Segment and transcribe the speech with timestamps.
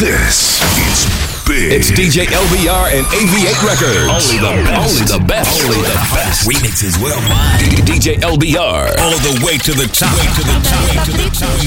[0.00, 0.56] This
[0.88, 1.04] is
[1.44, 1.68] big.
[1.70, 4.08] It's DJ LBR and AV8 Records.
[4.08, 4.88] Only the best.
[4.88, 5.52] Only the best.
[5.60, 6.48] Only the best.
[6.48, 7.60] Remixes worldwide.
[7.84, 8.96] DJ LBR.
[9.04, 10.16] All the way to the top.
[10.16, 10.80] Way to the top.
[10.88, 11.60] Way to the top.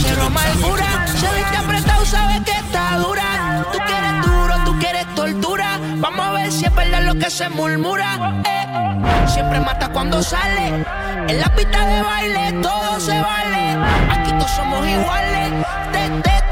[1.53, 3.63] Apretado, sabes que está dura.
[3.71, 5.79] Tú quieres duro, tú quieres tortura.
[5.97, 8.41] Vamos a ver si es verdad lo que se murmura.
[8.43, 10.83] Eh, siempre mata cuando sale.
[11.27, 13.77] En la pista de baile todo se vale.
[14.09, 15.51] Aquí todos somos iguales.
[15.91, 16.44] Te, te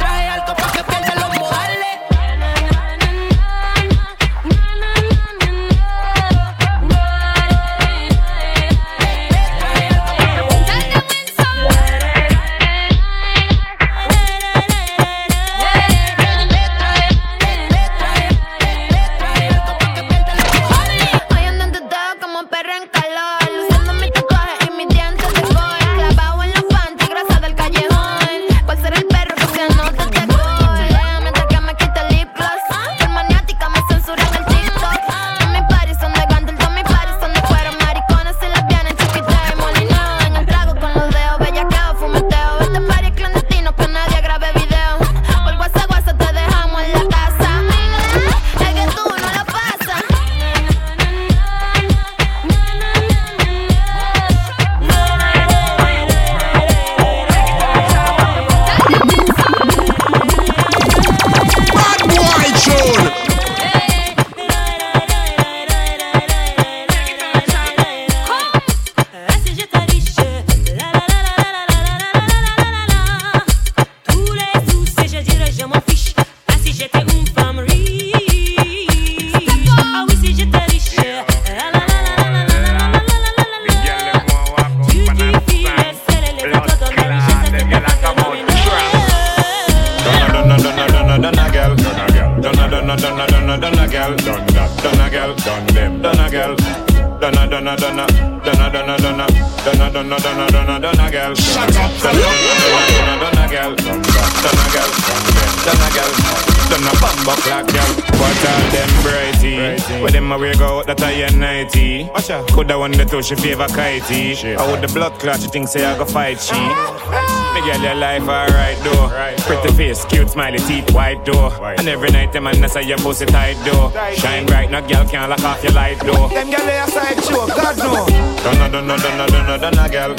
[113.14, 114.58] Coulda won the two, she favor kitey.
[114.58, 116.54] I with the blood clot, she think say I go fight she.
[116.54, 119.10] Me girl, your life alright though.
[119.46, 121.52] Pretty face, cute smiley teeth, white though.
[121.78, 123.92] And every night them man say your pussy tight though.
[124.16, 126.28] Shine bright, no girl can't lock off your light though.
[126.30, 128.06] Them girl they a side show, God no.
[128.44, 130.16] Don't no dunna donna donna donna donna donna girl.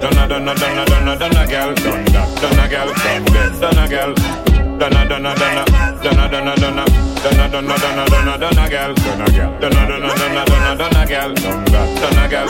[0.00, 1.74] Donna donna donna donna donna girl.
[1.74, 4.51] Donna girl, donna girl.
[4.82, 5.64] Donna donna donna
[6.02, 8.94] donna donna donna donna donna donna donna donna girl.
[8.94, 9.60] Donna girl.
[9.60, 11.34] Donna donna donna donna donna girl.
[11.34, 12.46] Donna girl.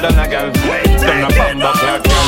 [0.00, 0.52] Donna girl.
[1.04, 2.26] Donna bamba clap girl.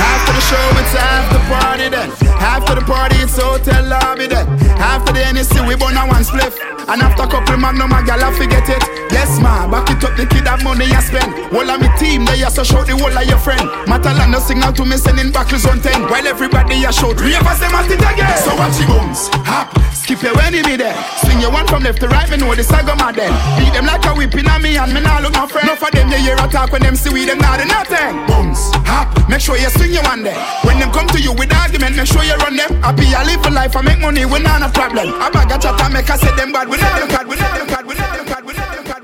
[0.00, 2.25] After the show, it's after party then.
[2.40, 4.46] After the party, it's hotel lobby then.
[4.78, 6.56] After the NSC, we burn a one spliff.
[6.88, 9.06] And after a couple magnum, a gal, I forget it.
[9.10, 11.32] Yes, ma, back it up, the kid have money I spend.
[11.50, 13.64] Whole of me team, they also show the whole of your friend.
[13.88, 16.06] Matalano no signal to me, sending backers on 10.
[16.06, 18.38] While everybody a of us, them at it again.
[18.44, 20.94] So watch it bounce, hop, skip your when me there.
[21.24, 23.32] Swing your one from left to right, me know the saga mad then.
[23.56, 25.64] Beat them like a whipping on me, and me nah look no friend.
[25.66, 28.14] Enough of them, you hear a talk when them see we, them not do nothing.
[28.28, 30.38] Bounce, hop, make sure you swing your one there.
[30.68, 32.70] When them come to you with argument, make sure you run them.
[32.82, 35.08] I live for life, I make money, we not a problem.
[35.22, 37.36] I bag a chat, I make I say them bad, we not them bad, we
[37.36, 38.95] not them bad, we not them bad, we not them bad,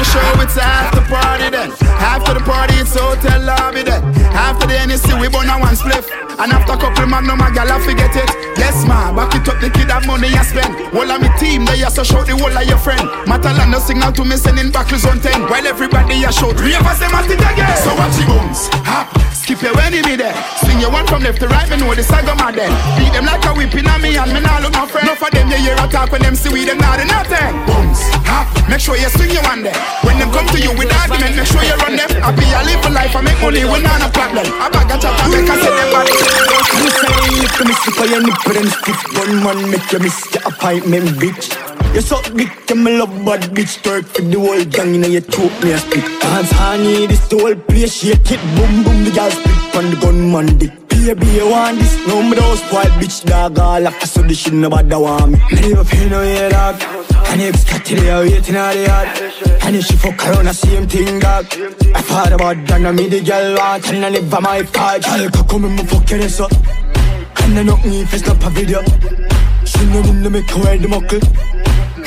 [0.00, 1.70] the show, it's after party then.
[2.00, 4.00] After the party, it's hotel lobby then.
[4.32, 6.08] After the NSC, we burn a one spliff.
[6.40, 8.30] And after couple magnum, a gal, forget it.
[8.56, 10.72] Yes, ma, back it up, the kid have money I spend.
[10.96, 13.04] Whole of me team, they also show the whole of your friend.
[13.28, 15.52] Matalano out to me, sending backers on 10.
[15.52, 17.76] While everybody a show, three of us, them at again.
[17.84, 20.36] So watch it bounce, hop, skip your enemy there.
[20.64, 22.72] Swing your one from left to right, me know the saga mad then.
[22.96, 25.08] Beat them like a whipping on me, and me nah look no friend.
[25.08, 27.52] Enough of them, you hear a talk when them see we, them not do nothing.
[27.68, 29.76] Bounce, hop, make sure you swing your one there.
[30.04, 32.10] When them come to you with argument, make sure you run them.
[32.22, 34.46] I live for life, I make money, we not a problem.
[34.58, 36.06] I bag a chat, I make I say them bad.
[36.80, 40.42] You say you miss for your nipple and stiff gun man make you miss your
[40.48, 41.52] appointment, bitch.
[41.94, 43.82] You suck dick, me love bad bitch.
[43.82, 46.04] Twerk for the whole gang, you you choke me a spit.
[46.20, 49.04] Dance honey, this the whole place shake it, boom boom.
[49.04, 50.72] The girl spit on the gunman dick.
[50.88, 52.06] Baby, you want this?
[52.06, 53.58] No, me don't spoil bitch dog.
[53.58, 55.38] All after so this shit nobody want me.
[55.52, 56.82] Me never pay no yeah dog.
[57.28, 59.08] And if got to the waiting out the yard.
[59.62, 61.46] And if she fuck around the same thing dog.
[61.94, 65.04] I thought about that, now me the girl want and I never my part.
[65.04, 66.52] Girl, come in, me fuck your ass up.
[67.42, 68.82] And I knock me if it's not a video.
[69.64, 71.20] She know me no make her wear the muckle.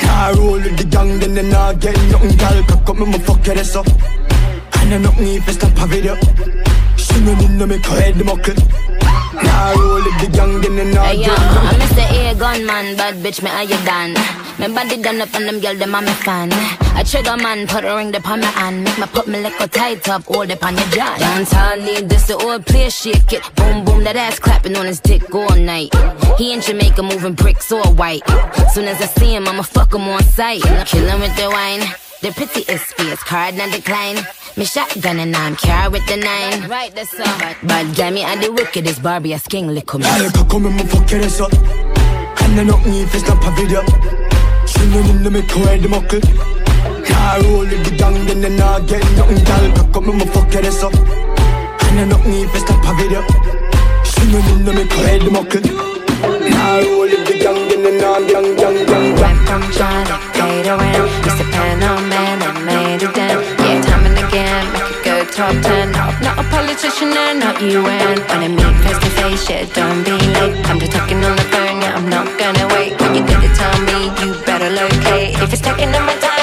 [0.02, 2.36] Nah, roll with the gang, then they not get nothing.
[2.36, 3.86] Girl, cock up me, me fuck your ass up.
[4.78, 6.73] And I knock me if it's not a video.
[7.14, 8.54] Me no make the muckle.
[9.34, 12.32] Nah, roll with the gang, then they not Hey yo, I'm Mr.
[12.32, 14.14] A gunman, bad bitch, me how you done?
[14.58, 16.50] My body done up and them girl, them I'm a fan.
[16.94, 18.84] I trigger man, put a ring upon my hand.
[18.84, 21.16] Make my put me like a tight up, hold up on your jaw.
[21.18, 23.42] Downtown need this, the old place shake it.
[23.56, 25.92] Boom, boom, that ass clapping on his dick all night.
[26.38, 28.22] He in Jamaica moving bricks all white.
[28.72, 30.62] Soon as I see him, I'ma fuck him on sight.
[30.86, 31.80] Kill him with the wine.
[32.22, 34.16] The pretty is fierce, card not decline.
[34.56, 36.70] Me shotgun and I'm carry with the nine.
[36.70, 37.26] Right, that's up.
[37.40, 40.04] Bad, bad guy, me and the wickedest Barbie, a sking lick me.
[40.04, 41.48] Ja, jag kan komma med fuckare så
[42.36, 43.82] Han är nog ny för snabba video
[44.66, 46.20] Sjunger in the med kläder mockel
[47.08, 50.90] Ja, roll i the gang, den är nagen Nothing gal, kan komma med fuckare så
[51.80, 53.22] Han är nog ny för snabba video
[54.04, 55.62] Sjunger in med kläder mockel
[56.54, 60.16] Ja, roll i the gang, den är nagen Gang, gang, gang Went from trying to
[60.34, 61.44] fade around Mr.
[61.52, 63.23] Panel Man, I made it down
[65.34, 65.90] top ten.
[65.90, 70.04] No, not a politician and not UN When I meet face to face, yeah, don't
[70.04, 70.54] be late.
[70.70, 72.98] I'm just talking on the phone, yeah, I'm not gonna wait.
[73.00, 75.34] When you get to tell me, you better locate.
[75.42, 76.33] If it's taking up my time,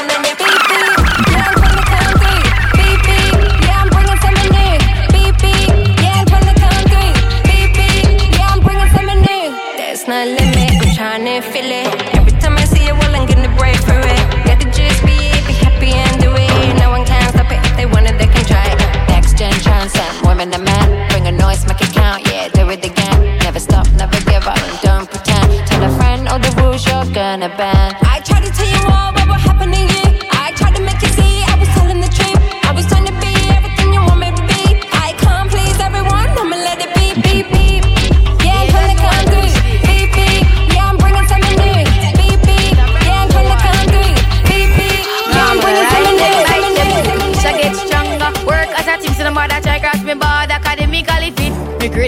[20.41, 23.37] women and men Bring a noise, make it count, yeah, do it again.
[23.39, 25.67] Never stop, never give up, and don't pretend.
[25.67, 28.20] Tell a friend all the rules you're gonna bend I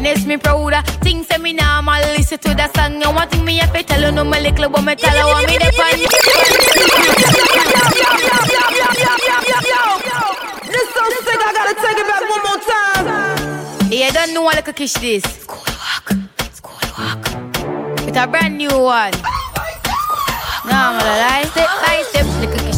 [0.03, 0.81] Greatness, me prouder.
[1.00, 3.01] Things say me normal, listen to the song.
[3.01, 5.57] You want thing me tell you, no my little but me tell you want me
[5.57, 6.00] depend.
[10.67, 13.07] This so sick, I gotta take it back one more time.
[13.94, 15.23] You don't know what like a kiss this.
[15.23, 16.11] School walk,
[16.51, 17.23] school walk.
[18.05, 19.13] It's a brand new one.
[19.15, 19.23] Oh
[20.65, 21.47] no, I'm gonna lie.
[21.47, 22.27] Step by step,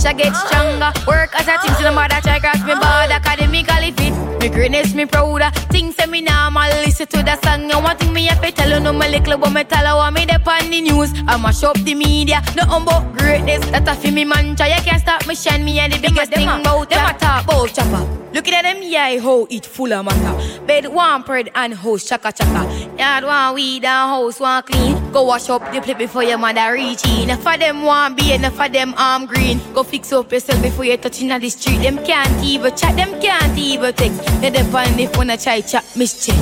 [0.05, 0.93] I get stronger.
[1.07, 4.13] Work as a team, so no matter try cross me board academically fit.
[4.39, 5.49] Me greatness, me prouder.
[5.69, 7.69] Things say me normal, listen to the song.
[7.69, 10.25] You want me have to tell you, no my little but me tell you me
[10.25, 11.11] depend the news.
[11.27, 13.65] I mash up the media, no about greatness.
[13.71, 14.67] That a fi me mantra.
[14.67, 17.73] You can't stop me shine me and the biggest thing about them a talk about
[17.73, 18.21] chopper.
[18.35, 20.65] Looking at them, yeah, how it full of matter.
[20.65, 22.67] Bed one bread and house chaka chaka.
[22.97, 25.11] Yard one weed and house one clean.
[25.13, 27.29] Go wash up the plate before your mother reach in.
[27.29, 29.61] Of them want be, enough of them arm green.
[29.73, 31.77] Go fix up yourself before you touching on the street.
[31.77, 34.19] Them can't even chat, them can't even text.
[34.41, 36.35] They depend if wanna try chat, Miss Jen.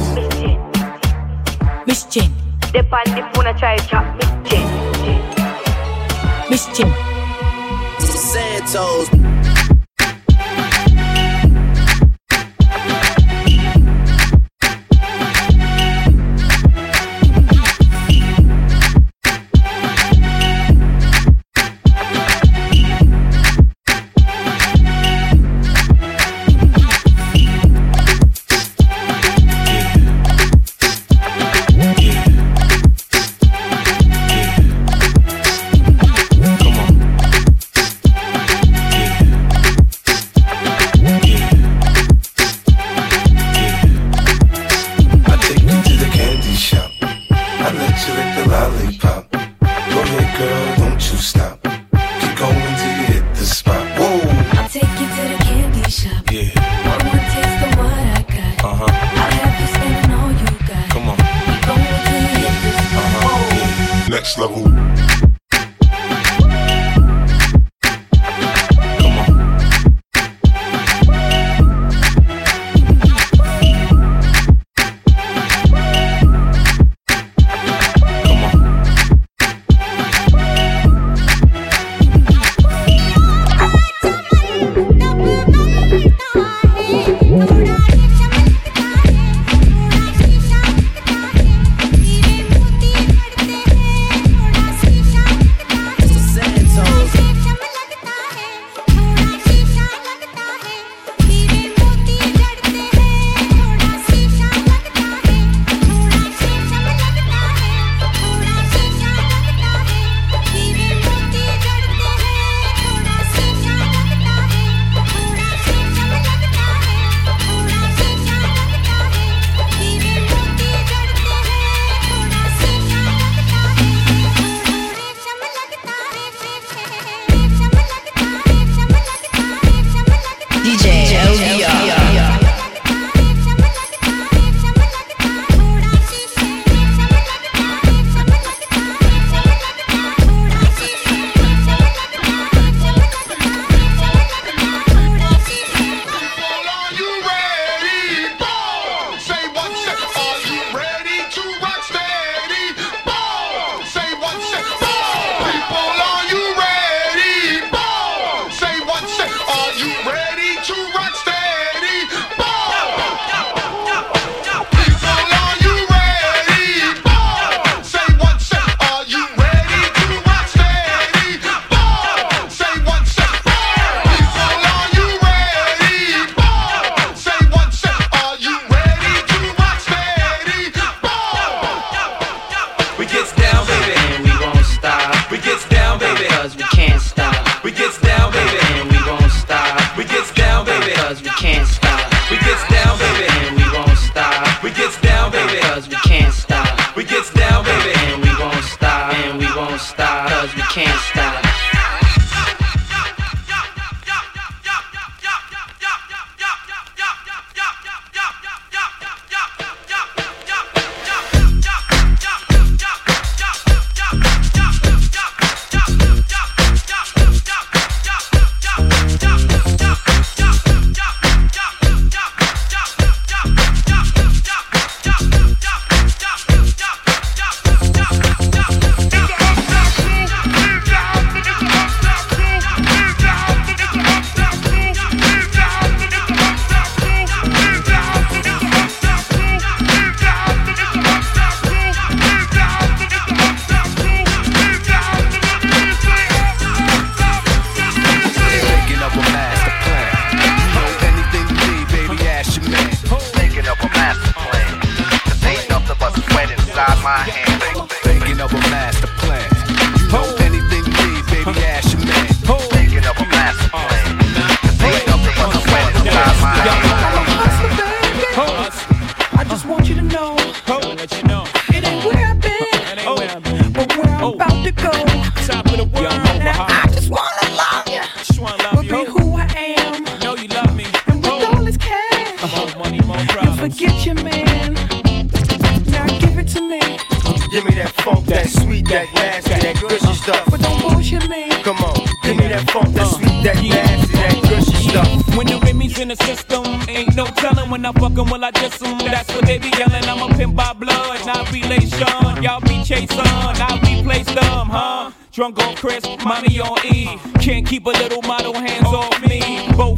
[1.86, 2.32] Miss Jen.
[2.74, 4.66] Depend if wanna try chat, Miss Jen.
[6.50, 6.92] Miss Jen.
[8.00, 9.33] Santos.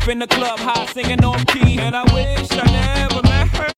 [0.07, 0.11] Me.
[0.11, 1.79] Both in the club, high singing on key.
[1.79, 3.71] And I wish I never met her.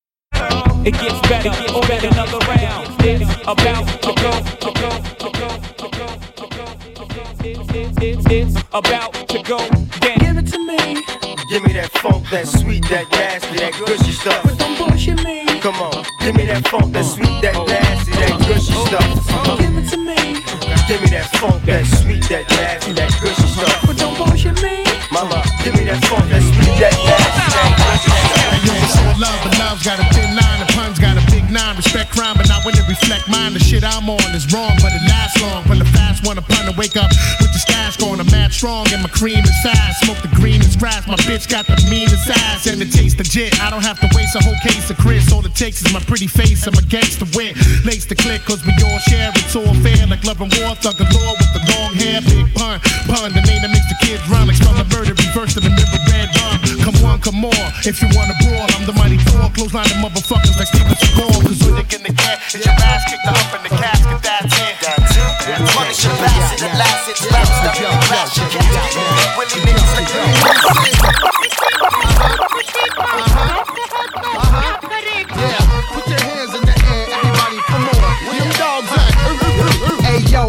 [0.84, 2.96] It gets better, it gets better another round.
[3.00, 6.66] It's about to go, to go, to go, to go, to go,
[6.96, 7.24] to go.
[7.44, 9.58] It's, it's, it's, it's about to go
[10.00, 10.18] down.
[10.18, 11.02] Give it to me,
[11.50, 14.42] Give me that funk, that sweet, that nasty, that gushy stuff.
[14.44, 15.46] but don't bullshit me.
[15.60, 19.58] Come on, give me that funk, that sweet, that nasty, that gushy stuff.
[19.58, 20.44] Give it to me,
[20.88, 23.47] Give me that funk, that sweet, that nasty, that gushy
[25.88, 27.48] that funk, that sweet, that stuff.
[28.60, 30.60] Yo, it's all love, but love's got a thin line.
[30.60, 31.76] The pun's got a big nine.
[31.76, 33.56] Respect crime, but not when it reflect mine.
[33.56, 35.64] The shit I'm on is wrong, but it lasts long.
[35.64, 37.08] When the fast one upon to wake up
[37.40, 37.60] with the
[38.48, 40.04] mad strong and my cream is fast.
[40.04, 41.06] Smoke the green is grass.
[41.06, 43.60] My bitch got the meanest ass and it tastes legit.
[43.60, 45.32] I don't have to waste a whole case of Chris.
[45.32, 46.66] All it takes is my pretty face.
[46.66, 47.56] I'm against the wit.
[47.84, 49.30] Lace the click, cause we all share.
[49.36, 50.74] It's all fair, like love and war.
[50.76, 52.20] Thug and galore with the long hair.
[52.24, 54.46] Big pun, pun, the name that makes the kids run.
[54.48, 56.56] Like spell the murder, reverse to the mirror, red rum.
[56.84, 57.66] Come one, come more.
[57.84, 59.44] If you wanna brawl, I'm the mighty four.
[59.52, 61.36] Clothesline the motherfuckers like Steven Seagal.
[61.44, 64.18] Cause when they get in the cat, it's your ass kicked up in the casket.
[64.22, 64.74] That's it.
[64.80, 65.17] That's it.
[65.48, 67.70] Punish your bass and the last it's raps, the
[68.06, 68.36] clash.
[68.36, 69.02] You can't get me,
[69.38, 71.37] Willie niggas like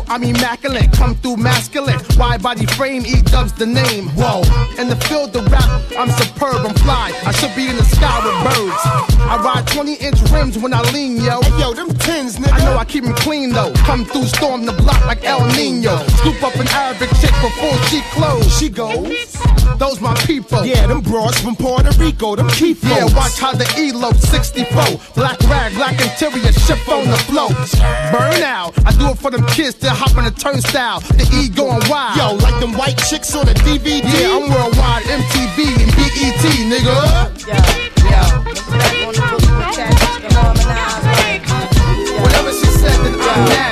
[0.10, 2.00] I'm immaculate, come through masculine.
[2.18, 4.08] Wide body frame, E dubs the name.
[4.18, 4.42] Whoa,
[4.82, 7.14] in the field of rap, I'm superb, I'm fly.
[7.26, 8.82] I should be in the sky with birds.
[9.22, 11.42] I ride 20 inch rims when I lean, yo.
[11.42, 12.54] Hey yo, them tins, nigga.
[12.54, 13.72] I know I keep 'em clean though.
[13.86, 15.96] Come through, storm the block like El Nino.
[16.18, 18.58] Scoop up an Arabic chick before she close.
[18.58, 19.38] She goes.
[19.78, 20.66] Those my people.
[20.66, 25.00] Yeah, them broads from Puerto Rico, them keep Yeah, watch how the elope 64.
[25.16, 27.50] Black rag, black interior, ship on the flow.
[28.12, 28.74] Burn out.
[28.86, 31.00] I do it for them kids to on the turnstile.
[31.00, 32.18] The E going wild.
[32.18, 34.02] Yo, like them white chicks on the DVD.
[34.04, 36.96] Yeah, I'm worldwide, MTV and BET, nigga.
[42.22, 43.69] Whatever she said, then I'm mad.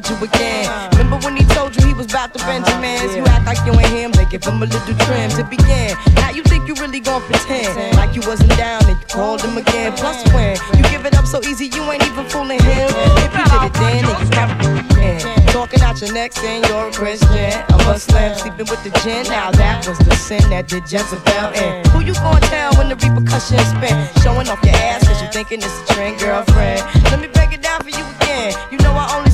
[0.00, 0.90] Called you again.
[0.92, 3.14] Remember when he told you he was about to Benjamins?
[3.16, 5.96] You act like you ain't him, they give him a little trim to begin.
[6.14, 9.56] Now you think you really gon' pretend like you wasn't down and you called him
[9.56, 9.92] again.
[9.96, 12.90] Plus when you give it up so easy, you ain't even fooling him.
[13.26, 15.46] If you did it then, then you never again.
[15.48, 19.26] Talking out your neck saying you're a Christian, a Muslim, sleeping with the gin.
[19.26, 21.84] Now that was the sin that did Jezebel in.
[21.90, 23.96] Who you gonna tell when the repercussions spin?
[24.22, 26.82] Showing off your ass cause you thinking it's a trend, girlfriend.
[27.10, 28.54] Let me break it down for you again.
[28.70, 29.27] You know I only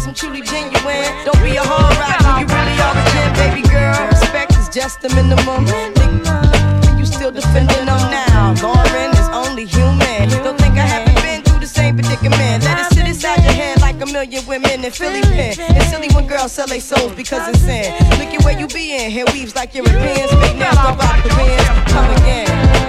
[0.00, 1.12] cause I'm truly genuine.
[1.24, 4.08] Don't be a hard rock when you really are a gin, baby girl.
[4.08, 5.66] Respect is just the minimum.
[5.66, 8.54] Nigga, you still defending them now.
[8.54, 10.28] Lauryn is only human.
[10.42, 12.64] Don't think I haven't been through the same predicament.
[12.64, 15.54] Let it sit inside your head like a million women in Philly pen.
[15.58, 17.92] It's silly when girls sell their souls because it's sin.
[18.18, 19.10] Look at where you be in.
[19.10, 20.30] Hair weaves like Europeans.
[20.40, 21.30] Big nails up out the.
[21.92, 22.79] Come again.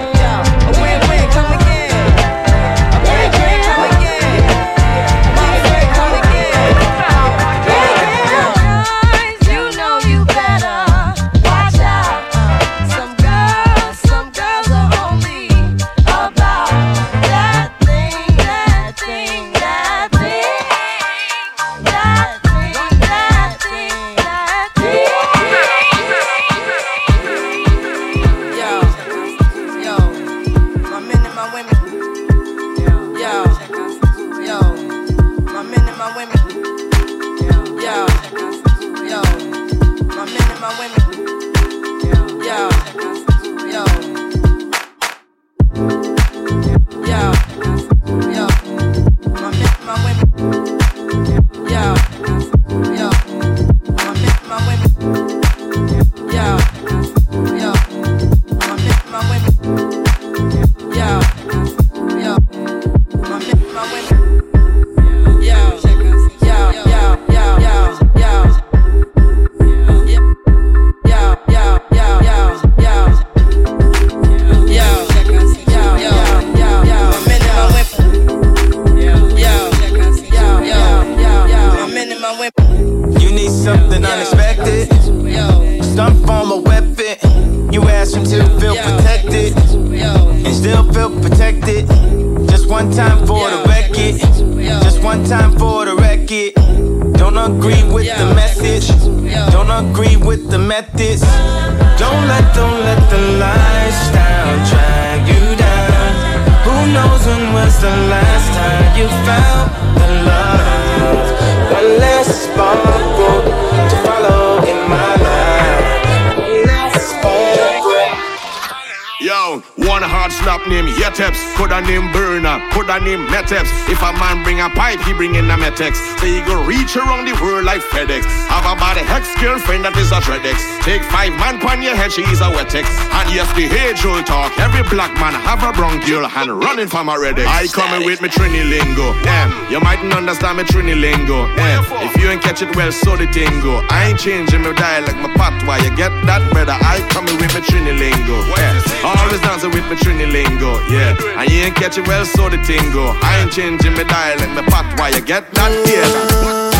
[119.76, 123.68] One hard slap name Yeteps, coulda name Burner, coulda name Meteps.
[123.92, 126.00] If a man bring a pipe, he bring in a Metex.
[126.20, 128.24] So he go reach around the world like FedEx.
[128.48, 130.56] Have a body hex girlfriend that is a Dreadex.
[130.80, 132.88] Take five man pon your head, she is a Wetex.
[133.12, 134.56] And yes, the age old talk.
[134.56, 137.44] Every black man have a brown girl and running from a Redex.
[137.44, 139.12] I coming with me Trini lingo.
[139.28, 141.44] Em, you mightn't understand me Trini lingo.
[141.60, 143.84] Em, if you ain't catch it well, so the tingo.
[143.90, 145.84] I ain't changing my dialect, my patois.
[145.84, 146.76] You get that, brother?
[146.80, 148.38] I coming with me Trinilingo.
[148.56, 148.80] Yeah.
[149.04, 151.14] Always dancing with me Trini lingo, yeah.
[151.36, 153.12] And you ain't catch it well, so the tingo.
[153.22, 155.18] I ain't changing my dialect, my patois.
[155.18, 156.70] You get that, yeah.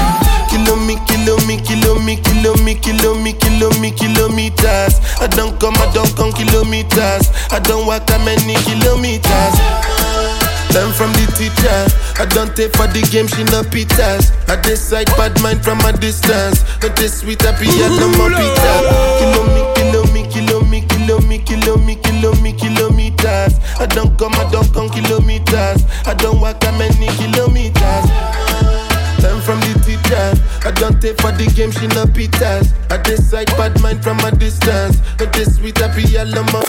[0.48, 5.00] Kilo me, kilo me, kilo me, kilo me, kilo me, kilo me, kilometers.
[5.20, 7.28] I don't come, I don't come kilometers.
[7.50, 9.54] I don't walk that many kilometers.
[10.72, 11.80] Learn from the teacher.
[12.20, 14.32] I don't take for the game, she no pitas.
[14.48, 16.64] I decide bad mind from a distance.
[16.82, 18.72] Not this sweet, happy, I no more pita.
[19.20, 19.62] Kilo me,
[20.72, 23.60] me, kilo me, kilo me, kilo me, kilometers.
[23.78, 25.84] I don't come, I don't come kilometers.
[26.08, 28.06] I don't walk that many kilometers.
[29.20, 30.32] Learn from the teacher.
[30.64, 32.72] I don't take for the game, she no pitas.
[32.90, 34.96] I decide bad mind from a distance.
[35.20, 36.64] Not this sweet, happy, more.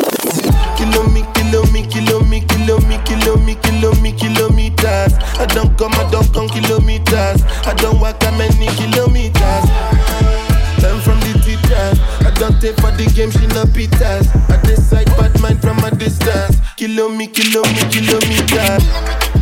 [0.75, 5.13] Kilo me, kilo me, kilo me, kilo me, kilo me, kilo me, kilometers.
[5.39, 7.39] I don't come, I don't come kilometers.
[7.63, 10.02] I don't walk that many kilometers.
[12.39, 14.27] Don't take for the game, she no pitas.
[14.49, 16.57] I decide bad mind from a distance.
[16.75, 18.83] Kilo me, kilo me, kilometers.
[18.85, 19.32] Go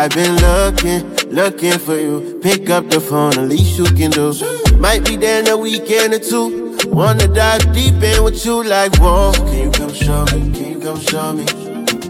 [0.00, 2.40] I've been looking, looking for you.
[2.42, 4.32] Pick up the phone, at least you can do.
[4.78, 6.74] Might be there in a weekend or two.
[6.86, 9.30] Wanna dive deep in with you like, whoa.
[9.34, 10.50] Can you come show me?
[10.56, 11.42] Can you come show me?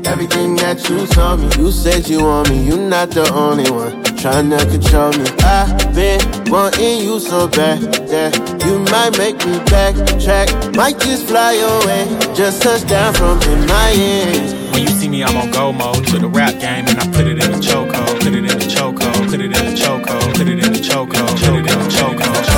[0.06, 4.04] Everything that you told me, you said you want me, you're not the only one
[4.14, 5.26] trying to control me.
[5.42, 8.30] I've been wanting you so bad, yeah.
[8.68, 13.92] You might make me backtrack, might just fly away, just touch down from in my
[13.94, 14.59] ears.
[14.80, 16.06] When you see me, I'm on go mode.
[16.06, 18.64] To the rap game, and I put it in the chokehold, put it in the
[18.64, 21.90] chokehold, put it in the chokehold, put it in the chokehold, put it in the
[21.90, 22.49] chokehold.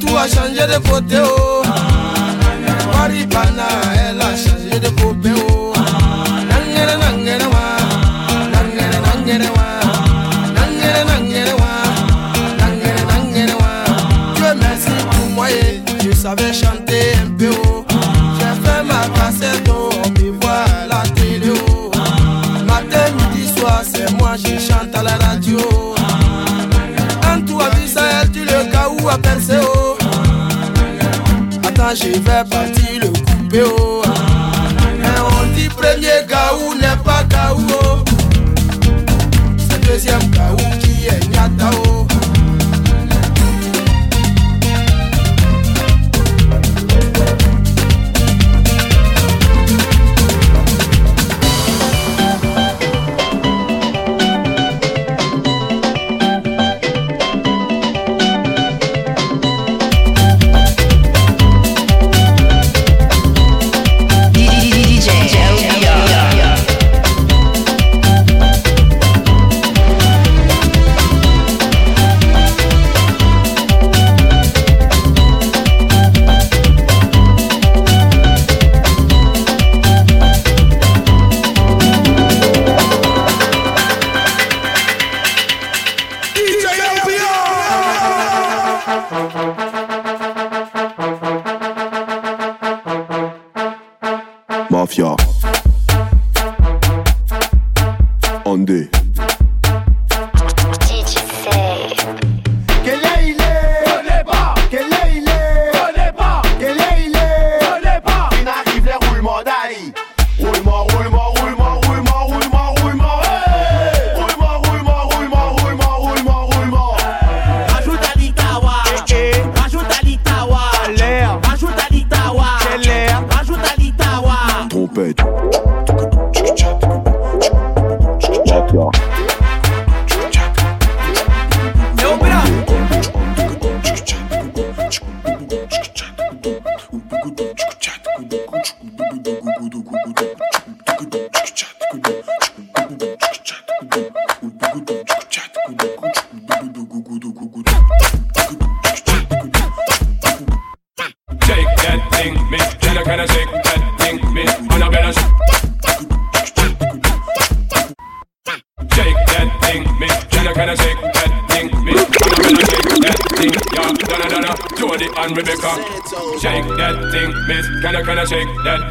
[0.00, 1.62] Tout a changé de côté oh.
[2.92, 5.72] Maribana, elle a changé de copain oh.
[6.48, 7.64] Nangere, nangere, wa.
[8.52, 9.66] Nangere, nangere, wa.
[10.56, 11.72] Nangere, nangere, wa.
[12.58, 14.54] Nangere, nangere, wa.
[14.60, 15.46] Merci pour moi,
[16.02, 17.84] je savais chanter un peu haut.
[18.38, 21.52] J'ai fait ma cassette, oh, on la télé.
[21.68, 21.90] Oh.
[22.66, 25.58] Matin, midi, soir, c'est moi, je chante à la radio.
[27.32, 27.70] En tout, à
[28.32, 29.79] tu le cas où à percer, oh.
[31.92, 34.09] Je vais partir le couper, oh.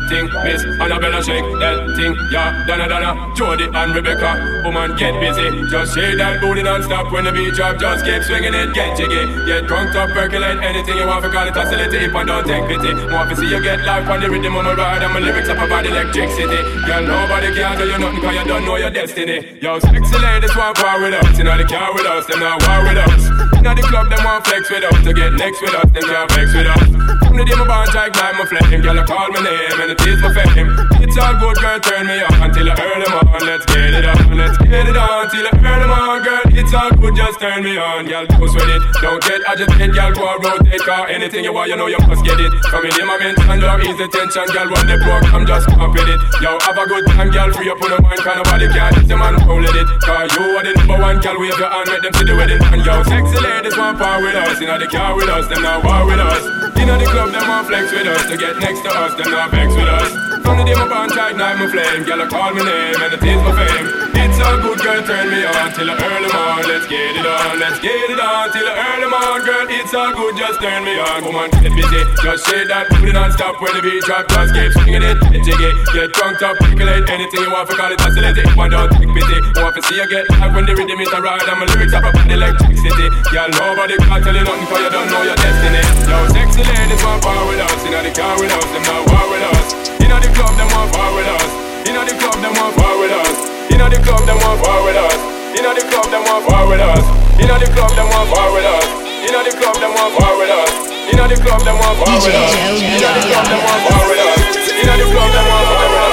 [0.10, 0.66] Thing, miss?
[0.82, 2.66] On a better shake that thing, yeah.
[2.66, 4.34] Donna, Donna, Jody and Rebecca.
[4.66, 5.46] Woman, get busy.
[5.70, 7.78] Just shake that booty non-stop when the beat drop.
[7.78, 9.24] Just keep swinging it, get jiggy.
[9.46, 12.66] Get drunk up, percolate anything you want for call it oscillate if I don't take
[12.68, 12.92] pity.
[13.14, 15.48] Want to see you get life on the rhythm of my ride and my lyrics
[15.48, 16.60] up about electricity.
[16.90, 19.62] Girl, nobody can do you nothing cause you don't know your destiny.
[19.62, 21.38] Yo, sexy ladies want war with us.
[21.38, 23.30] You know they car with us, them not war with us.
[23.62, 24.98] Now the club, them want flex with us.
[25.06, 26.99] To get next with us, them can't flex with us.
[27.26, 28.82] From the day my bond like like my flame.
[28.82, 30.70] Girl, I call my name and it is my fame.
[31.02, 33.42] It's all good, girl, turn me on until I earn them on.
[33.46, 36.44] Let's get it on, let's get it on till I earn them on, girl.
[36.54, 38.26] It's all good, just turn me on, girl.
[38.38, 40.12] Go sweat it, don't get agitated, girl.
[40.14, 42.52] Go and rotate, car anything you want, you know you must get it.
[42.70, 44.68] Come in, my mention, love, ease the tension, girl.
[44.70, 46.20] Run the program, just with it.
[46.42, 47.50] Yo, have a good time, girl.
[47.54, 49.88] Free up on the mind, kind of body can't hit the man, roll it.
[50.02, 51.40] Cause you are the number one, girl.
[51.40, 52.62] Wave your hand, make them see the wedding.
[52.62, 54.62] And yo, sexy ladies want power with us.
[54.62, 56.69] Inna the car with us, them not war with us.
[56.90, 58.26] Inna the club, them want flex with us.
[58.32, 60.12] To get next to us, them not vex with us.
[60.42, 62.04] From the day my bond tight, night my flame.
[62.04, 64.09] Girl, I call my name and it is my fame.
[64.40, 66.64] A good girl, turn me on till the early morn.
[66.64, 69.68] Let's get it on, let's get it on till the early morn, girl.
[69.68, 71.22] It's all good, just turn me on.
[71.28, 72.88] Come on, get busy, just say that.
[72.88, 75.20] Put it on stop when the beat drop, just keep swinging it.
[75.36, 78.40] It's jiggy, get drunk, up, percolate anything you want for call it oscillate.
[78.40, 81.12] If I don't take pity, want to see you get live when the rhythm is
[81.12, 81.44] a ride.
[81.44, 83.08] And my lyrics up about the electricity.
[83.36, 85.84] Girl, nobody can tell you nothing cause you don't know your destiny.
[86.08, 89.26] Yo, sexy ladies want power with us, inna the car with us, them not war
[89.30, 89.68] with us.
[90.00, 91.50] Inna the club, them want power with us.
[91.86, 93.59] Inna the club, them want power with us.
[93.80, 95.16] Inna the club, them want power with us.
[95.56, 97.00] Inna the club, them want power with us.
[97.40, 98.84] Inna the club, them want power with us.
[99.24, 100.70] Inna the club, them want power with us.
[101.16, 102.52] Inna the club, them want power with us.
[102.60, 104.68] Inna the club, them want power with us.
[104.84, 106.09] Inna the club, them want power with us.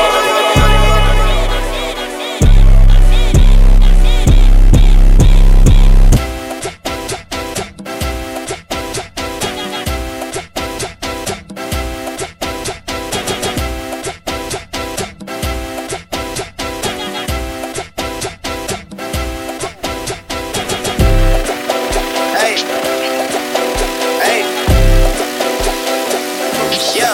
[26.76, 27.08] Yo.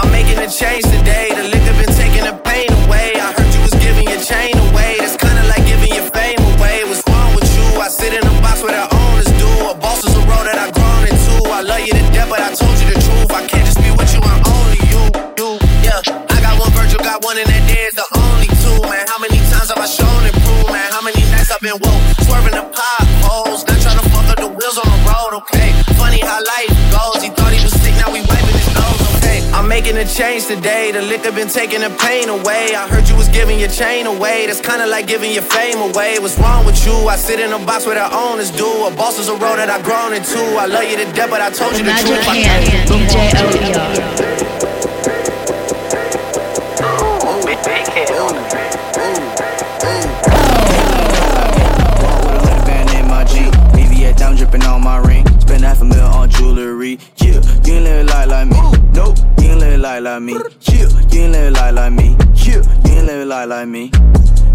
[0.00, 1.28] I'm, making a change today.
[1.36, 3.12] The liquor been taking the pain away.
[3.20, 4.96] I heard you was giving your chain away.
[4.96, 6.88] That's kinda like giving your fame away.
[6.88, 7.66] With you?
[7.76, 9.48] I sit in a box the owners do.
[9.68, 11.52] A boss is a that I've grown into.
[11.52, 13.30] I love you to death, but I told you the truth.
[13.30, 15.02] I can't just be with you, I'm only you.
[15.36, 15.48] You,
[15.84, 16.00] yeah.
[16.32, 16.72] I got one
[17.04, 19.04] got one, that there's the only two, man.
[19.08, 20.88] How many times have I shown and proved, man?
[20.96, 24.48] How many nights I've been woke, swerving the potholes, not trying to fuck up the
[24.48, 25.70] wheels on the road, okay?
[26.00, 26.57] Funny how life
[29.92, 30.92] making a change today.
[30.92, 32.74] The liquor been taking the pain away.
[32.74, 34.46] I heard you was giving your chain away.
[34.46, 36.18] That's kinda like giving your fame away.
[36.18, 37.08] What's wrong with you?
[37.08, 38.68] I sit in a box where the owners do.
[38.84, 40.40] A boss is a road that I've grown into.
[40.58, 42.28] I love you to death, but I told you the truth.
[42.28, 42.88] I can't.
[42.90, 44.28] DJ OER.
[52.66, 53.52] band in my jean.
[53.72, 55.27] VVS down dripping on my ring.
[55.48, 56.98] Spend half a mil on jewelry.
[57.16, 58.60] Yeah, you ain't live life like me.
[58.92, 60.34] Nope, you ain't live life like me.
[60.60, 62.16] Yeah, you ain't live life like me.
[62.34, 63.90] Yeah, you ain't live life like me.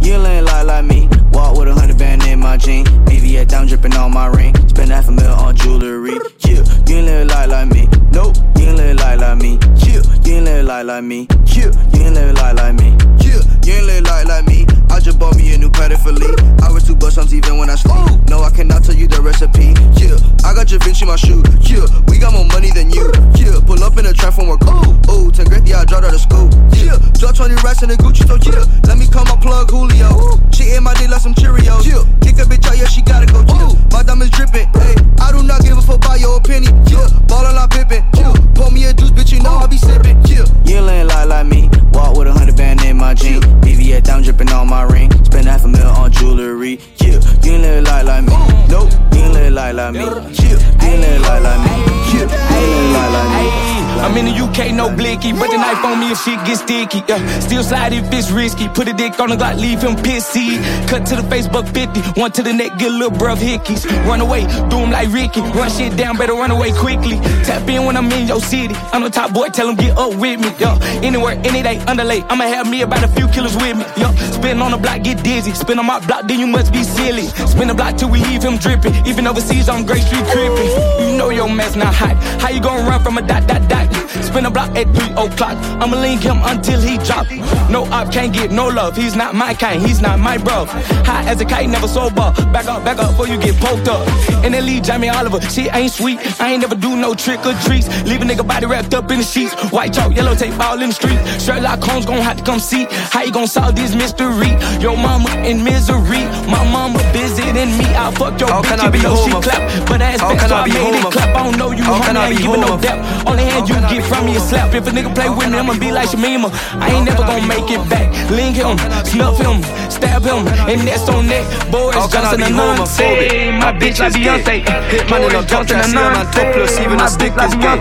[0.03, 1.10] You ain't live life like me.
[1.32, 2.86] Walk with a hundred band in my jean.
[2.86, 4.53] VVS down dripping on my ring.
[4.69, 6.12] Spend half a mil on jewelry.
[6.45, 7.89] Yeah, you ain't live life like me.
[8.12, 9.58] Nope, you ain't live life like me.
[9.77, 11.27] Yeah, you ain't live life like me.
[11.47, 12.95] Yeah, you ain't live life like me.
[13.17, 14.67] Yeah, you ain't live life like me.
[14.93, 16.38] I just bought me a new pedal for Lee.
[16.62, 18.29] I was two bucks even when I sleep.
[18.29, 19.73] No, I cannot tell you the recipe.
[19.97, 21.41] Yeah, I got Da Vinci my shoe.
[21.65, 23.10] Yeah, we got more money than you.
[23.34, 24.13] Yeah, pull up in a
[24.45, 24.62] work.
[24.69, 26.45] Ooh, ooh, 10 grand, yeah, I dropped out of school.
[26.77, 28.69] Yeah, drop 20 racks in a Gucci, so yeah.
[28.86, 30.38] Let me call my plug Julio.
[30.53, 31.89] She ate my dick like some Cheerios.
[31.89, 33.41] Yeah, kick a bitch out, yeah, she gotta go.
[33.49, 34.69] Yeah, my diamonds dripping.
[34.77, 36.69] Hey, I do not give a fuck about your opinion.
[36.86, 38.06] Yeah, ballin' like Pippin.
[38.13, 40.21] Yeah, pour me a juice, bitch, you know I be sippin'.
[40.29, 41.69] Yeah, you ain't like me.
[41.93, 43.41] Walk with a hundred band in my jean.
[43.62, 45.11] VVS down dripping on my ring.
[45.25, 46.79] Spend half a mil on jewelry.
[46.97, 48.35] Yeah, you ain't live life like me.
[48.69, 49.99] Nope, you ain't live life like me.
[49.99, 51.73] Yeah, you ain't live life like me.
[52.13, 53.82] Yeah, you ain't live life like me.
[54.01, 55.32] I'm in the UK, no blicky.
[55.34, 57.03] But the knife on me if shit gets sticky.
[57.08, 57.19] Yeah.
[57.39, 58.67] Still slide if it's risky.
[58.69, 60.58] Put a dick on the Glock, leave him pissy.
[60.88, 62.19] Cut to the face, buck 50.
[62.19, 63.86] One to the neck, get little bruv hickeys.
[64.06, 65.41] Run away, do him like Ricky.
[65.41, 67.17] Run shit down, better run away quickly.
[67.43, 68.75] Tap in when I'm in your city.
[68.91, 70.49] I'm the top boy, tell him get up with me.
[70.60, 70.77] Yo.
[71.01, 72.21] Anywhere, any day, underlay.
[72.29, 73.86] I'ma have me about a few killers with me.
[73.97, 74.12] Yo.
[74.32, 75.51] Spin on the block, get dizzy.
[75.53, 77.27] Spin on my block, then you must be silly.
[77.47, 78.93] Spin the block till we leave him dripping.
[79.06, 81.12] Even overseas on Great Street crippin'.
[81.12, 82.15] You know your mess not hot.
[82.41, 83.82] How you gonna run from a dot, dot, dot?
[84.23, 85.57] Spin a block at 3 o'clock.
[85.81, 87.27] I'ma link him until he drop.
[87.69, 88.95] No op can't get no love.
[88.95, 90.65] He's not my kind, he's not my bro.
[91.05, 92.33] High as a kite, never sober.
[92.53, 94.07] Back up, back up before you get poked up.
[94.43, 95.41] And then leave Jamie Oliver.
[95.41, 96.19] She ain't sweet.
[96.39, 97.87] I ain't never do no trick or treats.
[98.05, 99.53] Leave a nigga body wrapped up in the sheets.
[99.71, 101.19] White chalk, yellow tape all in the street.
[101.41, 104.51] Sherlock Holmes gon' have to come see how you gon' solve this mystery.
[104.79, 106.23] Your mama in misery.
[106.49, 107.85] My mama busy than me.
[107.95, 109.61] I'll fuck your How bitch can I even be though she clap.
[109.87, 111.35] But ass can so I I be made it clap.
[111.35, 112.05] I don't know you, How homie.
[112.05, 113.27] can I I ain't be giving no depth.
[113.27, 114.73] Only hand you get from me is slap.
[114.73, 116.49] If a nigga play with me, I'ma be like Shamima.
[116.79, 118.09] I ain't never gonna make it back.
[118.29, 121.43] Link him, snuff him, stab him, and that's on that.
[121.71, 123.59] Boris How can I Johnson be and homophobic?
[123.59, 124.65] My bitch like Beyonce.
[124.91, 126.36] Hitman in a top Johnson and a Nonce.
[126.36, 127.79] topless, even a stick is gay.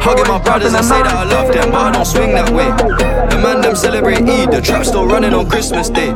[0.00, 2.70] Hugging my brothers and say that I love them, but I don't swing that way.
[3.30, 6.10] The man them celebrate Eid, the trap still running on Christmas Day.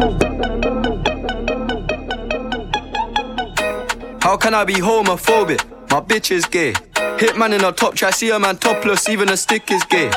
[4.21, 5.61] How can I be homophobic?
[5.91, 6.73] My bitch is gay.
[7.19, 10.11] Hitman in a top try, see a man topless, even a stick is gay.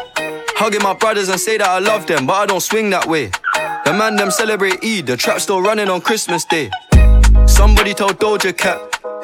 [0.55, 3.31] Hugging my brothers and say that I love them, but I don't swing that way.
[3.85, 6.69] The man them celebrate Eid, the trap still running on Christmas Day.
[7.45, 8.79] Somebody told Doja Cat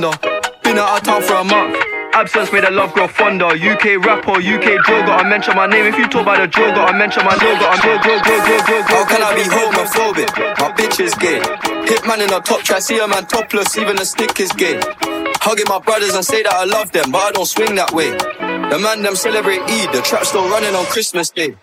[0.00, 1.76] Been out of town for a month.
[2.12, 3.46] Absence made the love grow fonder.
[3.46, 5.86] UK rapper, UK drill, gotta mention my name.
[5.86, 8.62] If you talk about the drill, gotta mention my drill, gotta drill, drill, drill, drill,
[8.64, 8.96] drill, drill.
[8.96, 10.30] How can I be homophobic?
[10.60, 11.40] My bitch is gay.
[11.88, 14.80] Hitman in the top try, see a man topless, even the stick is gay.
[15.40, 18.10] Hugging my brothers and say that I love them, but I don't swing that way.
[18.10, 21.56] The man them celebrate Eid, the trap still running on Christmas Day.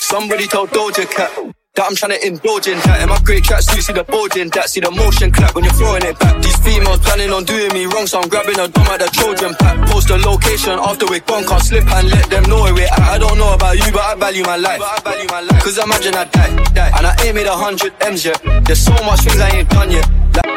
[0.00, 1.32] Somebody told Doja Cat
[1.74, 3.02] that I'm trying to indulge in that.
[3.02, 5.74] In my great tracksuit, see the bulge in that, see the motion clap when you're
[5.74, 6.38] throwing it back.
[6.40, 9.54] These females planning on doing me wrong, so I'm grabbing a dome at the Trojan
[9.58, 9.74] pack.
[9.90, 12.98] Post the location after we're gone, can't slip and let them know we're at.
[13.10, 14.78] I don't know about you, but I value my life.
[15.66, 18.38] Cause imagine I die, die, and I ain't made a hundred M's yet.
[18.64, 20.06] There's so much things I ain't done yet.
[20.38, 20.54] Like-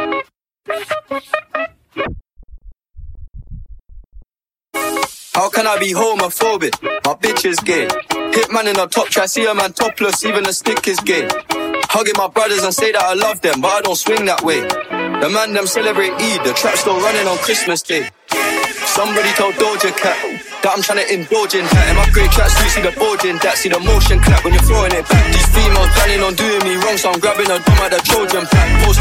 [5.37, 6.81] How can I be homophobic?
[7.05, 7.85] My bitch is gay.
[8.33, 11.29] Hitman in the top try, see a man topless, even a stick is gay.
[11.93, 14.61] Hugging my brothers and say that I love them, but I don't swing that way.
[14.65, 18.09] The man them celebrate Eid, the trap still running on Christmas Day.
[18.97, 20.17] Somebody told Doja Cat
[20.65, 21.85] that I'm trying to indulge in that.
[21.93, 24.89] In my great tracksuit, see the bulge that, see the motion clap when you're throwing
[24.89, 25.21] it back.
[25.29, 28.49] These females planning on doing me wrong, so I'm grabbing a dome at the Trojan
[28.49, 28.67] pack.
[28.81, 28.96] Post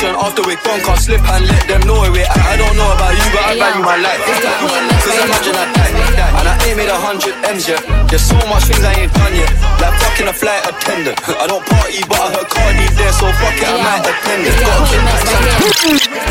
[0.00, 2.24] location after we're gone, can't slip and let them know where we're.
[2.24, 4.20] I don't know about you, but I value my life.
[4.24, 7.84] Cause imagine I die, die, and I ain't made a hundred M's yet.
[8.08, 11.20] There's so much things I ain't done yet, like fucking a flight attendant.
[11.28, 14.54] I don't party, but I heard Cardi there, so fuck it, I might attend it.
[14.64, 15.20] Gotta kick back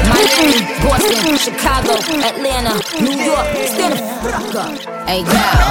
[0.09, 1.93] Miami, Boston, Chicago,
[2.25, 4.71] Atlanta, New York, stand the fuck up.
[5.05, 5.61] Hey girl,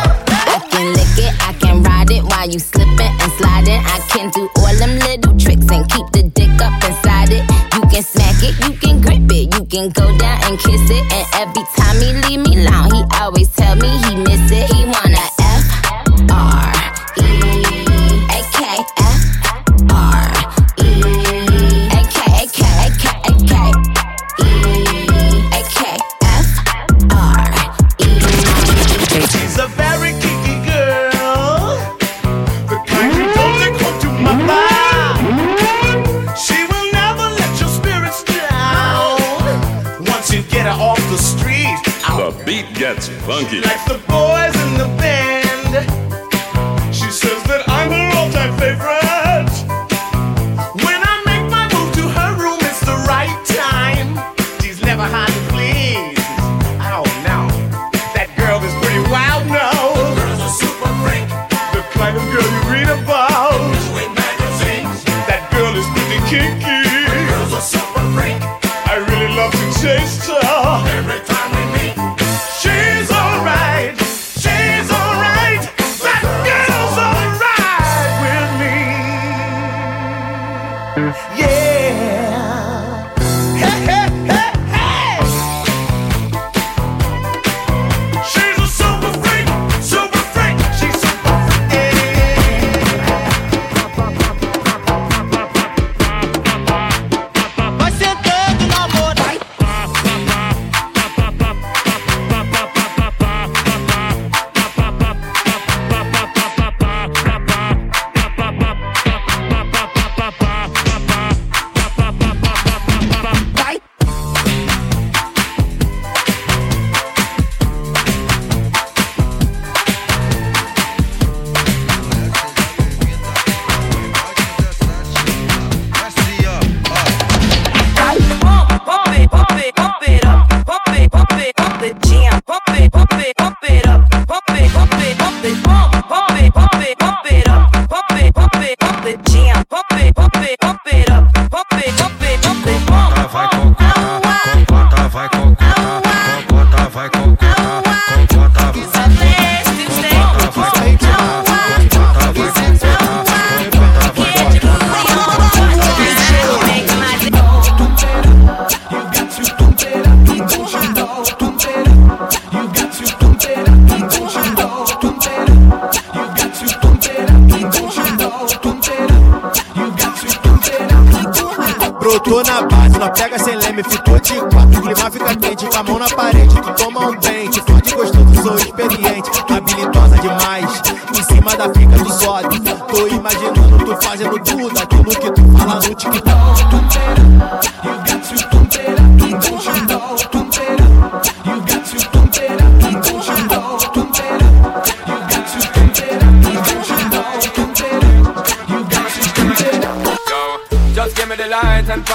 [0.47, 3.83] I can lick it, I can ride it while you slipping and sliding.
[3.83, 7.68] I can do all them little tricks and keep the dick up inside it.
[7.99, 11.03] Can smack it, you can grip it, you can go down and kiss it.
[11.11, 14.71] And every time he leave me alone, he always tell me he miss it.
[14.71, 15.08] He wanna
[43.29, 43.61] funky.
[43.61, 44.48] like the boys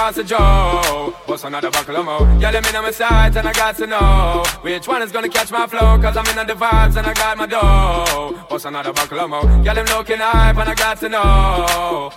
[0.04, 1.14] pass the Joe.
[1.24, 2.26] What's another buckle of more?
[2.38, 5.30] Yeah, let me know my sight and I got to know which one is gonna
[5.30, 5.98] catch my flow.
[6.02, 8.36] Cause I'm in the vibes and I got my dough.
[8.48, 9.46] What's another buckle of more?
[9.64, 12.12] Yeah, them looking hype and I got to know.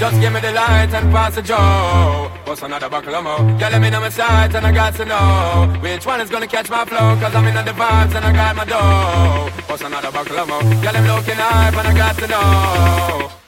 [0.00, 2.30] Just give me the light and pass the Joe.
[2.44, 3.42] What's another buckle of more?
[3.58, 6.46] Yeah, let me know my sight and I got to know which one is gonna
[6.46, 7.16] catch my flow.
[7.22, 9.50] Cause I'm in the vibes and I got my dough.
[9.68, 10.62] What's another buckle of more?
[10.84, 13.46] Yeah, them looking hype and I got to know.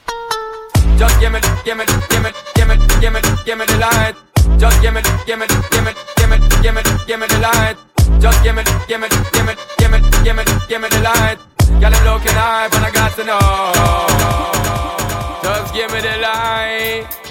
[0.97, 2.31] Just give me, give me, give me,
[2.99, 4.15] give me, give me, the light.
[4.57, 7.77] Just give me, give me, give me, give me, give me, give me the light.
[8.19, 11.37] Just give me, give me, give me, give me, give me, give me the light.
[11.79, 13.39] Girl, I'm looking hype and I got to know.
[15.43, 17.28] Just give me the light.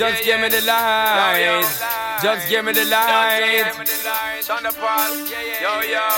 [0.00, 1.60] Just give me the light.
[2.22, 3.74] Just give me the light.
[5.60, 6.08] Yo, yo.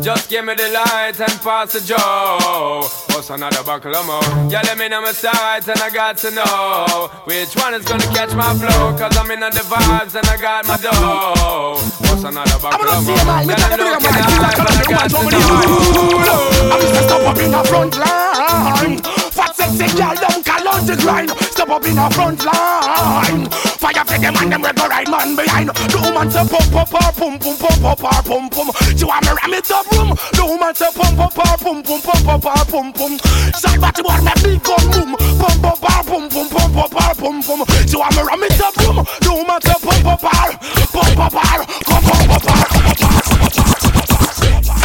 [0.00, 2.88] Just give me the light and pass the Joe.
[3.12, 4.22] What's another buckle of more?
[4.50, 8.06] Yeah, let me know my sights and I got to know which one is gonna
[8.16, 8.96] catch my flow.
[8.96, 11.76] Cause I'm in the vibes and I got my dough.
[12.08, 13.16] What's another buckle of more?
[13.16, 16.72] Yeah, let me look at and I got to know.
[16.72, 19.02] I'm just step up in the front line.
[19.02, 19.23] Fat
[19.54, 21.30] sexy girl, don't call out the grind.
[21.54, 23.46] Step up in the front line.
[23.78, 25.68] Fire for them and them we go right man behind.
[25.70, 28.68] The woman say pump pump pump pum pum pum pum pum pum pum.
[28.96, 30.10] She want me ram it up room.
[30.34, 33.12] The woman say pump pump pump pum pum pum pum pum pum pum.
[33.54, 35.10] Side body boy me big gun boom.
[35.38, 37.60] Pump pump pum pum pum pum pum pum pum.
[37.86, 38.98] She want me ram it up room.
[39.22, 40.60] The woman say pump pump pump
[40.92, 41.64] pump pump pump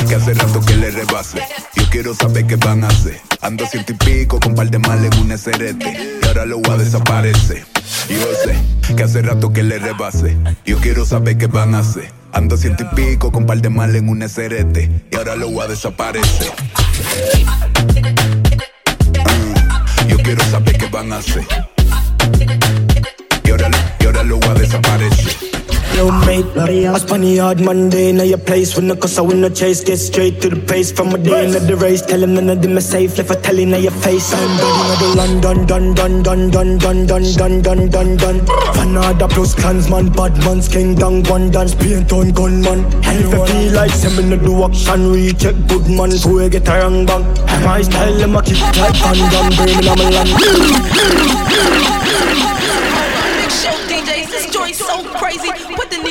[0.10, 1.38] Que hace rato que le rebase.
[1.76, 3.20] Yo quiero saber qué van a hacer.
[3.42, 5.84] Ando ciento y pico con par de mal en un SRT.
[6.22, 7.66] Y ahora lo voy a desaparecer.
[8.10, 10.38] Yo sé que hace rato que le rebase.
[10.66, 12.12] Yo quiero saber qué van a hacer.
[12.32, 14.78] Ando ciento y pico con par de mal en un SRT.
[15.12, 16.52] Y ahora lo voy a desaparecer.
[20.08, 21.46] Yo quiero saber qué van a hacer.
[23.44, 23.70] Y ahora,
[24.00, 25.59] y ahora lo voy a desaparecer.
[25.96, 28.76] Yo, mate, I spun the hard Monday in your place.
[28.76, 30.92] When the cause I win the chase, get straight to the pace.
[30.92, 33.18] From a day in the race, tell him none of them are safe.
[33.18, 34.34] Left a telling in your face.
[34.34, 38.40] I'm ready the London, dun, dun, dun, dun, dun, dun, dun, dun, dun, dun.
[38.76, 42.86] Fanada plus clansman, bad man's king, down one dance, paint on gunman.
[43.04, 46.68] And if I feel like sending the do action, recheck good man, so we get
[46.68, 47.24] a wrong bang.
[47.66, 50.30] My style, them a kick like Van Damme, Birmingham, land.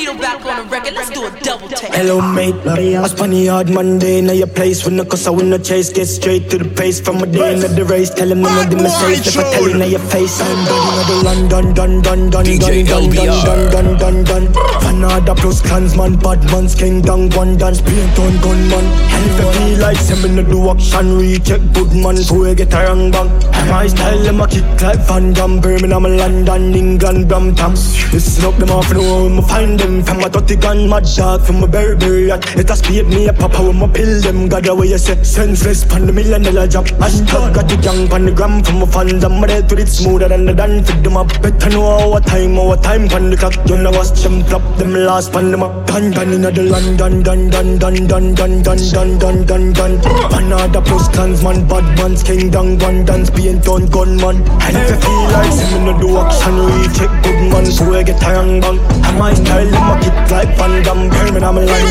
[0.09, 0.93] Put the back on the record.
[0.93, 1.93] Let's do a double take.
[1.93, 2.55] Hello, mate.
[2.65, 4.83] I spun the hard Monday in your place.
[4.83, 6.99] When the cause I win the chase, get straight to the pace.
[6.99, 9.27] From a day in the race, tell him none of them are safe.
[9.27, 12.49] If I tell you now your face, I'm ready now the London, dun, dun, dun,
[12.57, 14.47] dun, dun, dun, dun, dun, dun, dun.
[14.81, 18.85] Fanada plus clansman, bad man's king, down one dance, paint on gunman.
[19.13, 22.73] And if I feel like sending the do action, recheck good man, so we get
[22.73, 23.29] a wrong bang.
[23.69, 27.73] My style, them a kick like Van Damme, Birmingham, London, England, Brampton.
[28.11, 29.98] Listen up, them off the wall, me find them.
[30.03, 32.43] From a 30 gun, mad dog, from a Burberry yacht.
[32.55, 34.47] It a speed me a papa when me pill them.
[34.47, 36.85] God, the way you say, senseless, pan the million dollar job.
[37.03, 39.23] Hashtag got the young pan the gram from my fans.
[39.23, 40.89] I'm ready to it smoother than the dance.
[40.89, 43.55] Fit them up, better know our time, our time pan the clock.
[43.67, 45.87] You know watch them flop, them last pan them up.
[45.87, 49.91] Dun dun in the London, dun dun dun dun dun dun dun dun dun dun.
[50.31, 54.37] Panada plus clansman, bad man's king, down one dance, paint on gunman.
[54.63, 58.03] And if you feel like sending the do action, we check good man, so we
[58.03, 58.79] get a young bang.
[58.79, 61.89] And my style, them a kick like Van Damme, Birmingham, England,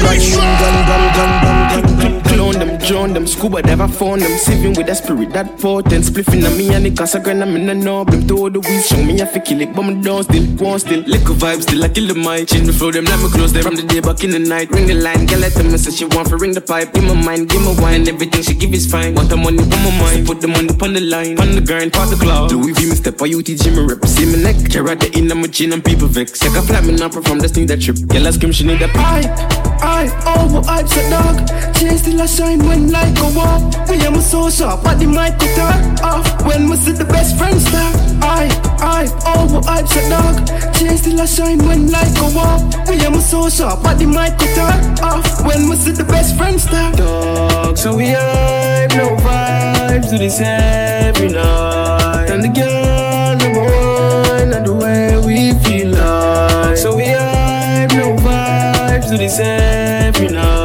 [0.60, 2.22] dun dun dun dun dun.
[2.28, 4.30] Clone them, drone them, scuba never found them.
[4.38, 6.04] Saving with a spirit that potent.
[6.04, 8.10] Spliffing on me and the cause I grind I'm in a knob.
[8.10, 10.78] Them throw the weeds, show me I fi kill it, but me down still, on
[10.78, 11.00] still.
[11.00, 12.48] Liquor vibes, still I kill the mic.
[12.48, 14.70] Change me flow them, let me close them from the day back in the night.
[14.70, 16.92] Ring the line, girl let them say she want for ring the pipe.
[16.92, 19.14] Give my mind, give my wine, everything she give is fine.
[19.14, 21.40] Want the money on my mind, put the money on the line.
[21.40, 22.52] On the grind, part the cloud.
[22.52, 24.04] Louis V, me step on UTG, me rep.
[24.06, 26.38] See me neck, carry the in, a chin and people vex.
[26.38, 28.26] Check a flat, me now perform, that's need that trip.
[28.26, 29.30] I scream, she need that pipe.
[29.80, 31.36] I oh, over hype a dog.
[31.74, 33.62] Chase till I shine when light go off.
[33.88, 35.58] Me am so sharp, but the mic could
[36.02, 37.94] off when we see the best friends start.
[38.20, 38.48] I
[38.80, 40.74] I oh, over hype a dog.
[40.74, 42.62] Chase till I shine when light go off.
[42.88, 44.58] Me am so sharp, but the mic could
[45.02, 46.96] off when we see the best friends start.
[46.96, 52.30] Dog, so we hype, no vibes, do this every night.
[52.30, 53.07] And the girl
[59.08, 60.57] to the every you.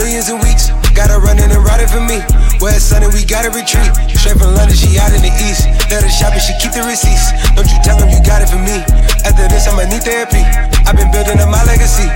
[0.00, 0.72] Millions in weeks.
[0.96, 2.24] Gotta run in and ride it for me.
[2.58, 3.92] Where it's sunny, we gotta retreat.
[4.16, 5.68] Straight from London, she out in the east.
[5.92, 7.36] Let her shop and she keep the receipts.
[7.52, 8.80] Don't you tell them you got it for me.
[9.28, 10.40] After this, I'ma need therapy.
[10.88, 12.08] I've been building up my legacy.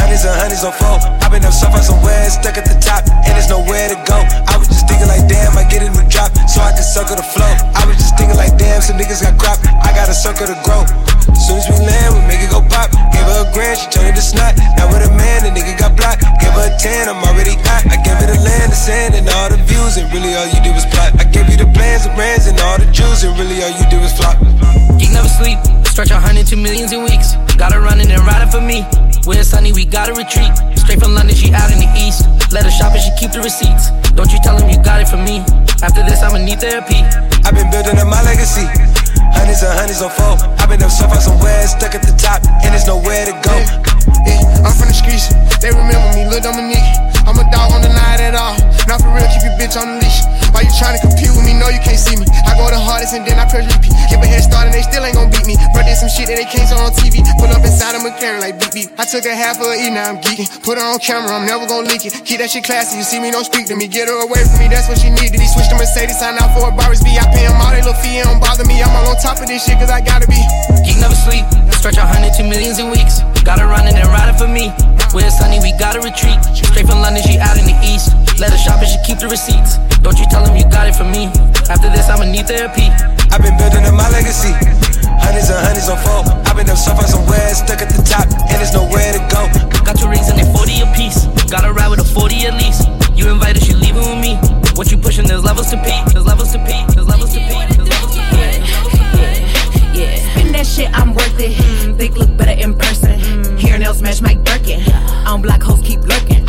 [0.00, 0.96] Hundreds and hundreds on four.
[1.20, 4.16] I've been up suffering somewhere, stuck at the top, and there's nowhere to go.
[4.48, 7.20] I was just thinking like, damn, I get a new drop, so I can circle
[7.20, 7.52] the flow.
[7.76, 10.56] I was just thinking like, damn, some niggas got crop, I got a circle to
[10.64, 10.88] grow.
[11.36, 12.88] Soon as we land, we make it go pop.
[13.12, 14.56] Gave her a grand, she turned it to snot.
[14.80, 16.24] Now with a man, the nigga got blocked.
[16.40, 17.84] Gave her a 10, I'm already hot.
[17.92, 20.64] I gave her the land, the sand, and all the views, and really all you
[20.64, 21.12] did was plot.
[21.20, 23.84] I gave you the plans, the brands, and all the jewels, and really all you
[23.92, 24.40] did was flop.
[24.96, 25.60] Geek never sleep.
[25.84, 27.36] Stretch a hundred to millions in weeks.
[27.60, 28.88] Gotta run it and ride it for me.
[29.24, 30.50] When it's sunny, we gotta retreat.
[30.78, 32.24] Straight from London, she out in the east.
[32.52, 33.90] Let her shop and she keep the receipts.
[34.16, 35.44] Don't you tell him you got it from me.
[35.84, 37.04] After this, I'ma need therapy.
[37.44, 38.64] I've been building up my legacy.
[39.36, 40.40] Hundreds and hundreds on four.
[40.58, 43.89] I've been up so far somewhere, stuck at the top, and there's nowhere to go.
[44.26, 45.32] Yeah, I'm from the streets.
[45.60, 46.90] They remember me, Lil Dominique.
[47.28, 48.56] I'm a dog on the night at all.
[48.88, 50.24] Not for real, keep your bitch on the leash.
[50.50, 51.54] Why you trying to compete with me?
[51.54, 52.26] No, you can't see me.
[52.42, 53.94] I go the hardest and then I press repeat.
[54.10, 55.54] Give a head start and they still ain't gon' beat me.
[55.70, 57.22] Bro, did some shit that they can't show on TV.
[57.38, 58.88] Pull up inside a McLaren like beep beep.
[58.98, 60.48] I took a half of a E, now I'm geeking.
[60.66, 62.18] Put her on camera, I'm never gon' leak it.
[62.24, 62.98] Keep that shit classy.
[62.98, 63.86] You see me, don't speak to me.
[63.86, 65.38] Get her away from me, that's what she needed.
[65.38, 67.14] He switched to Mercedes, sign out for a Boris B.
[67.14, 68.82] I pay him all they little fee, it don't bother me.
[68.82, 70.40] I'm all on top of this shit, cause I gotta be.
[70.82, 71.44] Geek never sleep.
[71.78, 73.22] Stretch a hundred to millions in weeks.
[73.46, 74.70] Gotta run it and ride it for me.
[75.10, 76.38] When it's sunny, we gotta retreat.
[76.54, 78.14] Straight from London, she out in the east.
[78.38, 79.76] Let her shop and she keep the receipts.
[80.00, 81.26] Don't you tell him you got it from me.
[81.68, 82.88] After this, I'ma need therapy.
[83.34, 84.54] I've been building up my legacy.
[85.20, 86.24] Hundreds and hundreds on four.
[86.48, 89.44] I've been up so far somewhere, stuck at the top, and there's nowhere to go.
[89.84, 91.26] Got two rings and they 40 apiece.
[91.50, 92.88] Gotta ride with a 40 at least.
[93.12, 94.38] You invited, she leaving with me.
[94.78, 95.26] What you pushing?
[95.26, 96.00] There's levels to peak.
[96.14, 96.86] There's levels to peak.
[96.94, 97.68] There's levels to peak.
[97.76, 98.62] There's levels to peak.
[99.92, 101.52] Yeah, spin that shit, I'm worth it.
[101.52, 103.09] Mm, think look better in person.
[104.00, 104.80] Match Mike Birkin.
[105.26, 106.44] On black hoes keep lurking.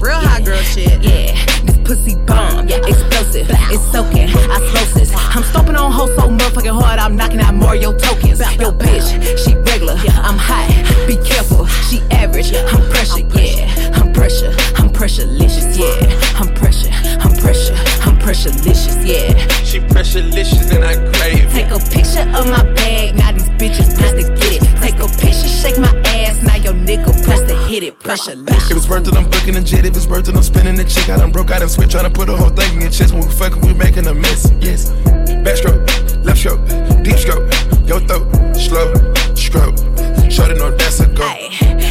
[0.00, 1.02] Real hot girl shit.
[1.02, 1.34] Yeah,
[1.64, 2.66] this pussy bomb.
[2.68, 3.46] Yeah, explosive.
[3.70, 4.28] It's soaking.
[4.50, 5.12] Osmosis.
[5.14, 6.98] I'm stomping on hoes so motherfucking hard.
[6.98, 8.40] I'm knocking out more Mario tokens.
[8.58, 9.94] Yo, bitch, she regular.
[10.02, 10.20] Yeah.
[10.22, 10.68] I'm hot.
[11.06, 11.66] Be careful.
[11.66, 12.52] She average.
[12.54, 13.26] I'm pressure.
[13.38, 14.52] Yeah, I'm pressure.
[14.76, 15.78] I'm pressurelicious.
[15.78, 16.90] Yeah, I'm pressure.
[17.20, 17.74] I'm pressure.
[18.02, 19.06] I'm pressurelicious.
[19.06, 19.36] Yeah.
[19.64, 21.52] She pressurelicious and I crave.
[21.52, 23.09] Take a picture of my bag.
[27.80, 27.98] Hit it.
[27.98, 28.70] Pressurelicious.
[28.70, 29.84] If it's worth it, I'm booking a jet.
[29.84, 31.08] If it's worth it, I'm spinning the chick.
[31.08, 33.12] I done broke out and switch, trying to put a whole thing in your chest.
[33.12, 34.50] When we fucking, we making a mess.
[34.60, 34.90] Yes.
[35.44, 35.80] Backstroke,
[36.24, 36.60] left stroke,
[37.02, 37.48] deep stroke,
[37.88, 38.92] your throat, slow
[39.34, 39.76] stroke.
[40.30, 41.28] Shorty know that's a go.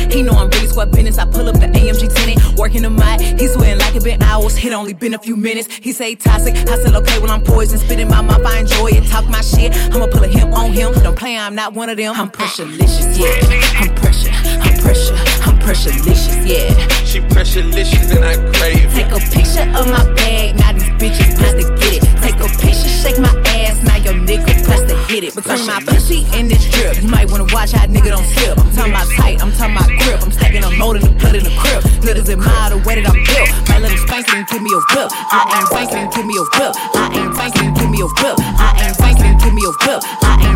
[0.09, 1.17] He know I'm really squad business.
[1.17, 3.21] I pull up the AMG tenant, working the mic.
[3.39, 4.57] He sweating like it been hours.
[4.63, 5.67] It only been a few minutes.
[5.75, 6.55] He say toxic.
[6.55, 7.79] I said okay, well I'm poison.
[7.79, 9.07] Spit in my mouth, I enjoy it.
[9.09, 9.75] Talk my shit.
[9.93, 10.93] I'ma pull a him on him.
[11.03, 12.13] Don't play, I'm not one of them.
[12.15, 13.79] I'm pressurelicious, yeah.
[13.79, 15.28] I'm pressure, I'm pressure, I'm
[15.69, 16.73] pressurelicious, yeah.
[17.05, 19.05] She pressurelicious and I crave it.
[19.05, 20.57] Take a picture of my bag.
[20.57, 22.03] Now these bitches press to get it.
[22.25, 23.29] Take a picture, shake my
[23.61, 23.77] ass.
[23.85, 25.35] Now your nigga press to hit it.
[25.35, 28.57] Between my pussy and this drip, you might wanna watch how nigga don't slip.
[28.57, 30.17] I'm talking about tight, I'm talking about grip.
[30.25, 31.85] I'm stacking a mold in the blood in the crib.
[32.01, 33.49] Niggas admire the way that I'm built.
[33.69, 35.13] My little spanking and give me a whip.
[35.13, 36.73] I ain't spanking give me a whip.
[36.97, 38.35] I ain't spanking give me a whip.
[38.57, 40.01] I ain't spanking give me a whip.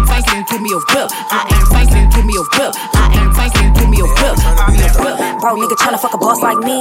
[0.09, 1.07] Ain't and give me a whip.
[1.31, 1.47] I
[1.79, 2.73] ain't and give me a whip.
[2.95, 4.35] I ain't and give me a whip.
[5.43, 6.79] Bro, nigga tryna fuck a boss like me.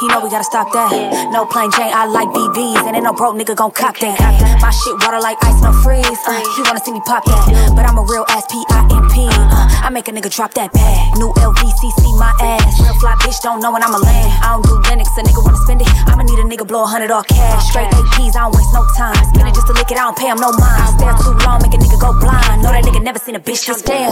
[0.00, 0.88] He know we gotta stop that.
[1.28, 2.86] No plain Jane, I like BVs.
[2.86, 4.16] And ain't no broke nigga gon' cop that.
[4.62, 6.06] My shit water like ice, no freeze.
[6.24, 7.74] Uh, he wanna see me pop that.
[7.76, 9.28] But I'm a real ass P-I-M-P.
[9.28, 11.18] Uh, I make a nigga drop that bag.
[11.18, 12.80] New LVCC, my ass.
[12.80, 14.32] Real fly bitch, don't know when I'ma land.
[14.40, 15.88] I don't do Linux, a nigga wanna spend it.
[16.08, 17.68] I'ma need a nigga blow a hundred all cash.
[17.68, 19.18] Straight APs, I don't waste no time.
[19.34, 20.96] Spend it just to lick it, I don't pay him no mind.
[20.96, 22.57] Stare too long, make a nigga go blind.
[22.62, 24.10] Know that nigga never seen a bitch just stare.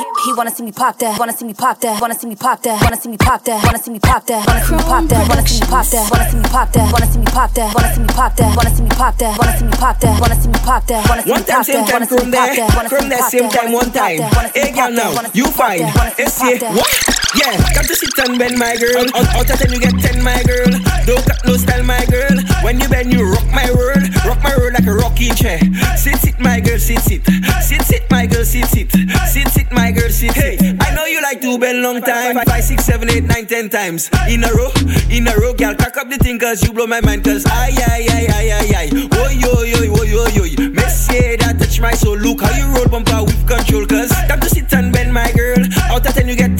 [0.00, 2.36] He, he wanna see me pop that, wanna see me pop that, wanna see me
[2.36, 4.78] pop that, wanna see me pop that, wanna see me pop that, wanna see me
[4.80, 7.26] pop that, wanna see me pop that, wanna see me pop that, wanna see me
[7.26, 9.70] pop that, wanna see me pop that, wanna see me pop that, wanna see me
[9.72, 11.88] pop that, wanna see me pop that, wanna see me One time, pop same that,
[11.88, 13.42] time wanna see from me pop there, that, wanna see from me there, pop same
[13.42, 14.16] that, time, wanna one see me pop time.
[14.20, 15.80] that, wanna see Hey, me girl, pop that, now, wanna see you me pop fine.
[15.80, 16.58] that, wanna see me Let's pop see.
[16.58, 16.74] that.
[16.76, 17.19] What?
[17.34, 19.06] Yeah, come to sit and bend, my girl.
[19.14, 20.66] Out, of ten, you get ten, my girl.
[21.06, 22.34] Don't cut no style, my girl.
[22.62, 24.02] When you bend, you rock my world.
[24.26, 25.60] Rock my world like a rocking chair.
[25.96, 27.22] Sit, sit, my girl, sit, sit.
[27.62, 28.90] Sit, sit, my girl, sit, sit.
[29.30, 30.60] Sit, sit, my girl, sit, sit.
[30.82, 32.34] I know you like to bend long time.
[32.34, 34.10] Five, six, seven, eight, nine, ten times.
[34.28, 34.72] In a row,
[35.08, 35.74] in a row, girl.
[35.76, 38.74] Cock up the thing, cause you blow my mind, cause ay, ay, ay, ay, ay,
[38.74, 39.08] ay.
[39.12, 40.68] Oh, yo, yo, yo, yo, yo.
[40.70, 42.18] Messier, that touch my soul.
[42.18, 45.62] Look how you roll bumper with control, cause time to sit and bend, my girl.
[45.94, 46.58] Out of ten, you get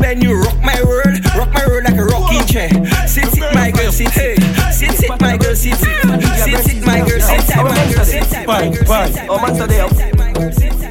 [0.00, 1.20] When you rock my world.
[1.36, 2.70] Rock my world like a rocking chair.
[3.06, 4.40] Sit, sit, my girl, sit, sit.
[4.72, 6.02] Sit, sit, my girl, sit, sit.
[6.40, 9.28] Sit, sit, my girl, sit, sit, my girl, sit, sit, my girl, sit, sit.
[9.28, 10.89] Oh, man, so they Hey, me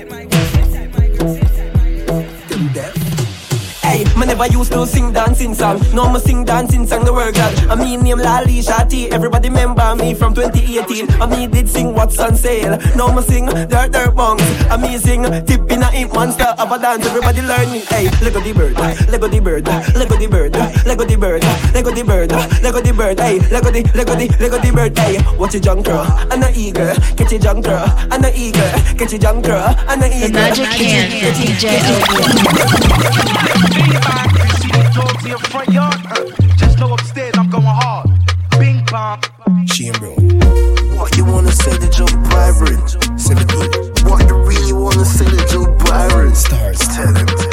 [4.40, 5.82] never used to sing dancing song.
[5.94, 7.54] No, me sing dancing song the word God.
[7.68, 9.12] I mean name Lali Shati.
[9.12, 11.22] Everybody remember me from 2018.
[11.22, 12.78] I me did sing what's on sale.
[12.96, 14.42] Now me sing dirt dirt bongs.
[14.72, 17.06] Amazing tip in a ink monster of a dance.
[17.06, 17.82] Everybody learning.
[17.90, 18.78] Hey, Lego the bird,
[19.10, 20.54] Lego the bird, Lego the bird,
[20.86, 22.32] Lego the bird, Lego the bird,
[22.64, 23.20] Lego the bird.
[23.20, 24.98] Hey, Lego the Lego the Lego the bird.
[24.98, 29.20] Hey, watch a junker and a eager, catch a junker and a eager, catch a
[29.20, 30.28] junker and a eager.
[30.28, 31.12] The Magic Hand,
[33.92, 34.29] the
[34.80, 35.96] DJ Dogs in your front yard.
[36.58, 38.10] Just know upstairs I'm going hard.
[38.60, 39.22] Bing bong.
[39.68, 40.16] Shame, bro.
[40.96, 42.80] What you wanna say to Joe Byron?
[44.10, 46.34] What you really wanna say to Joe Byron?
[46.36, 46.80] Stars.
[46.80, 47.49] Tell him.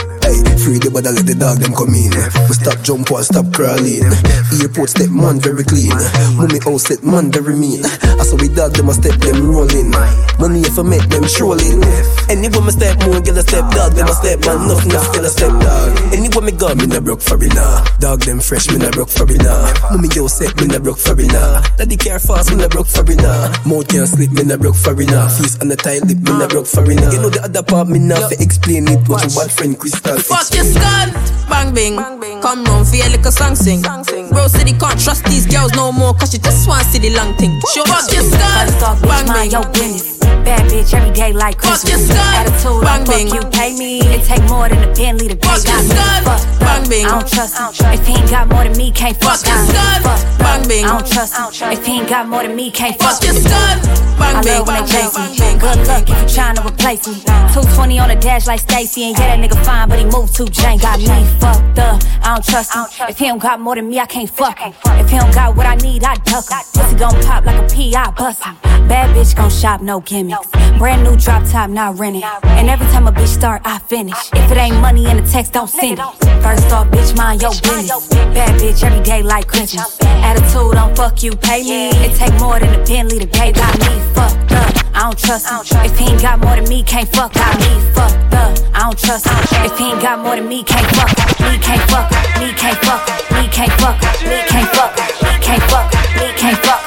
[0.67, 2.11] Free the body, let the dog them come in.
[2.51, 4.03] We stop jump or stop crawling.
[4.51, 5.95] Airport step man very clean.
[6.35, 7.87] Mummy house step man very mean.
[7.87, 9.95] I saw we dog them a step them rolling.
[10.43, 11.87] Money if I make them strolling.
[12.27, 13.95] Anywhere me step more, get a step dog.
[13.95, 15.95] Them a step man, nothing else get a step dog.
[16.11, 17.87] Anywhere me go, me na broke for now.
[18.03, 19.71] Dog them fresh, me na broke for now.
[19.95, 21.63] Mummy yo set, me na broke for now.
[21.79, 23.55] Daddy care fast, me na broke for now.
[23.63, 25.31] Mouth can't sleep, me na broke for now.
[25.31, 27.07] Face on the tight lip, me na broke for now.
[27.15, 29.07] You know the other part, me na fi explain it.
[29.07, 31.09] What your bad friend Crystal Fuck your skull,
[31.49, 31.97] bang bing.
[32.41, 33.83] Come round for your little song sing.
[33.83, 37.37] Bro city can't trust these girls no more, cause you just want see the long
[37.37, 37.61] thing.
[37.75, 39.73] Show fuck your skull, bang bing.
[39.73, 40.16] business.
[40.45, 42.11] Bad bitch every day like Fuck Christmas.
[42.11, 43.29] Attitude, bang fuck bing.
[43.29, 44.01] you pay me.
[44.01, 47.07] It take more than a Bentley to pay Fuck your got me skull, bang bing.
[47.07, 47.93] I don't trust him.
[47.93, 50.03] If he ain't got more than me, can't fuck Fuck your him.
[50.03, 50.85] Fucked bang bing.
[50.85, 51.73] I don't trust him.
[51.73, 53.45] If he ain't got more than me, can't fuck Fuck your him.
[53.45, 55.59] bang I love when they chase me.
[55.59, 57.15] Good luck if you tryna replace me.
[57.55, 60.47] 220 on the dash like Stacy, and yeah, that nigga fine, but he moved too
[60.47, 60.83] jank.
[60.83, 61.07] Got me
[61.41, 62.03] fucked up.
[62.23, 62.85] I don't trust him.
[63.09, 64.73] If he don't got more than me, I can't fuck him.
[65.01, 66.61] If he don't got what I need, I duck him.
[66.75, 68.57] Pussy gon' pop like a pea, I bust him.
[68.89, 70.49] Bad bitch gon' shop, no gimmicks.
[70.79, 72.23] Brand new drop top, not renting.
[72.45, 74.17] And every time a bitch start, I finish.
[74.33, 76.05] If it ain't money in the text, don't send it.
[76.43, 78.09] First off, bitch, mind your business.
[78.37, 79.99] Bad bitch every day like Christmas.
[80.01, 81.89] Attitude on fuck you, pay me.
[82.05, 83.53] It take more than a Bentley to pay.
[83.53, 84.73] Got me fucked up.
[84.95, 85.85] I don't trust him.
[85.85, 87.33] If he ain't got more than me, can't fuck.
[87.33, 88.59] Got me fucked up.
[88.75, 89.37] I don't trust him.
[89.65, 91.13] If he ain't got more than me, can't fuck.
[91.41, 92.11] Me can't fuck.
[92.41, 93.03] Me can't fuck.
[93.33, 93.97] Me can't fuck.
[94.25, 94.93] Me can't fuck.
[95.23, 95.87] Me can't fuck.
[96.17, 96.86] Me can't fuck.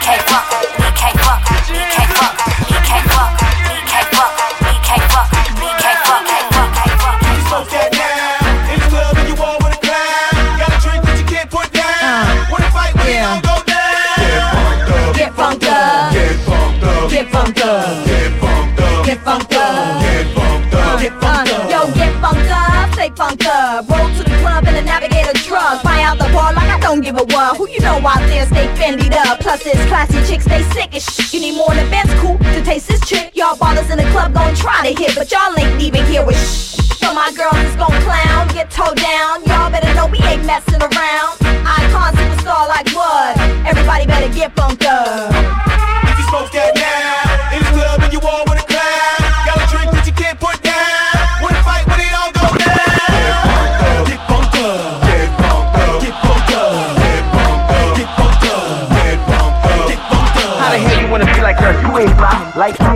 [0.00, 0.44] Can't fuck.
[0.80, 1.40] Me can't fuck.
[1.70, 2.34] Me can't fuck.
[2.70, 3.32] Me can't fuck.
[3.68, 4.32] Me can't fuck.
[4.64, 5.28] Me can't fuck.
[5.60, 6.22] Me can't fuck.
[6.26, 6.70] Can't fuck.
[6.74, 7.16] Can't fuck.
[7.22, 8.72] You smoke that now.
[8.72, 10.58] In the club and you all with a clown.
[10.58, 12.48] Got a drink that you can't put down.
[12.50, 15.14] Wanna fight when it don't go down.
[15.14, 16.12] Get funked up.
[16.12, 17.10] Get funked up.
[17.10, 18.06] Get funked up.
[18.06, 19.04] Get funked up.
[19.04, 20.00] Get funked up.
[20.00, 21.00] Get funked up.
[21.00, 21.70] Get funked up.
[21.70, 23.88] Yo, get funked up, stay funked up.
[23.88, 25.82] Roll to the club and a navigator drug.
[25.82, 27.56] Buy out the bar like I don't give a what.
[27.56, 29.40] Who you know out there stay fendied up?
[29.40, 31.32] Plus it's classy chicks, they sick as shit.
[31.32, 33.34] You need more than Ben's cool to taste this chick.
[33.34, 36.36] Y'all ballers in the club gon' try to hit, but y'all ain't even here with
[36.36, 36.76] shh.
[37.00, 39.44] So my girls is gon' clown, get towed down.
[39.44, 41.39] Y'all better know we ain't messing around.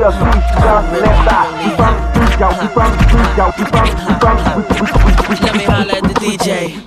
[0.04, 0.28] Like TLC,
[0.60, 1.48] just left eye.
[1.64, 5.12] We from Street Out, we from Street Out, we from, we from, we, we, we,
[5.28, 6.44] we, Let me holler at the DJ.
[6.44, 6.83] Come on,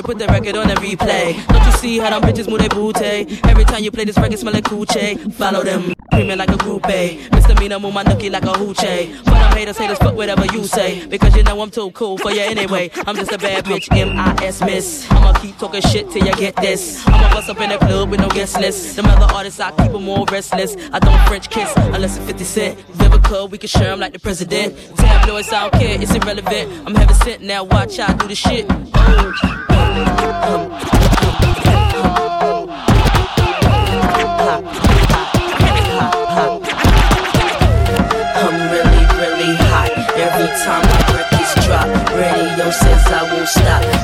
[0.00, 1.46] DJ, put the record on the replay.
[1.48, 3.40] Don't you see how them bitches move their booty?
[3.44, 5.32] Every time you play this record, smell like coochie.
[5.34, 7.30] Follow them, creaming like a groupie.
[7.32, 9.14] Misdemeanor, move my nookie like a hoochie.
[9.18, 11.06] For them haters, haters, fuck whatever you say.
[11.06, 12.90] Because you know I'm too cool for you anyway.
[13.06, 15.10] I'm just a bad bitch, M-I-S miss.
[15.10, 17.06] I'ma keep talking shit till you get this.
[17.06, 18.96] I'ma bust up in the club with no guest list.
[18.96, 20.76] Them other artists, I keep them more restless.
[20.92, 22.84] I don't French kiss unless it's 50 Cent.
[23.30, 24.74] Could, we can share 'em like the president.
[24.96, 26.66] Tabloids, I don't care, it's irrelevant.
[26.84, 28.66] I'm heaven sent now, watch I do the shit.
[28.68, 29.89] I'm
[40.64, 43.99] time my records drop, radio says I won't stop.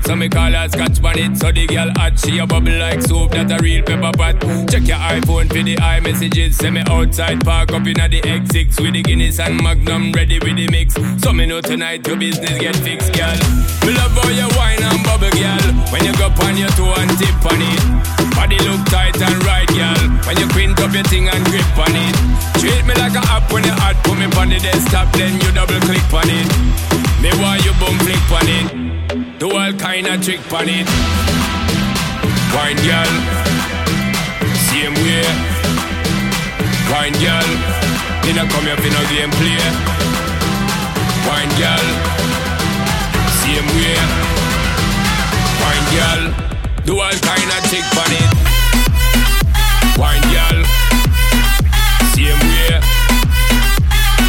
[0.00, 1.36] hot, so me call her scotch bonnet.
[1.36, 4.40] So the girl hot, she a bubble like soap, that a real pepper pot.
[4.70, 6.54] Check your iPhone for the iMessages.
[6.54, 10.56] Send me outside, park up in the X6 with the Guinness and Magnum ready with
[10.56, 10.94] the mix.
[11.22, 13.36] So me know tonight your business get fixed, girl.
[13.84, 15.66] We love all you wine and bubble, girl.
[15.92, 17.82] When you go on your toe and tip on it.
[18.34, 20.00] Body look tight and right, girl.
[20.24, 22.16] When you print up your thing and grip on it.
[22.60, 25.52] Treat me like a app when you hot, put me on the desktop, then you
[25.52, 26.48] double click on it.
[27.20, 27.59] Me why
[30.02, 30.86] wine and trick on it.
[32.54, 33.12] Wine girl,
[34.68, 35.24] same way.
[36.90, 37.48] Wine girl,
[38.24, 39.60] you not come here for no game play.
[41.28, 41.86] Wine girl,
[43.42, 44.00] same way.
[45.60, 46.22] Wine girl,
[46.86, 48.30] do all kind of trick on it.
[49.98, 50.64] Wine girl,
[52.14, 52.80] same way.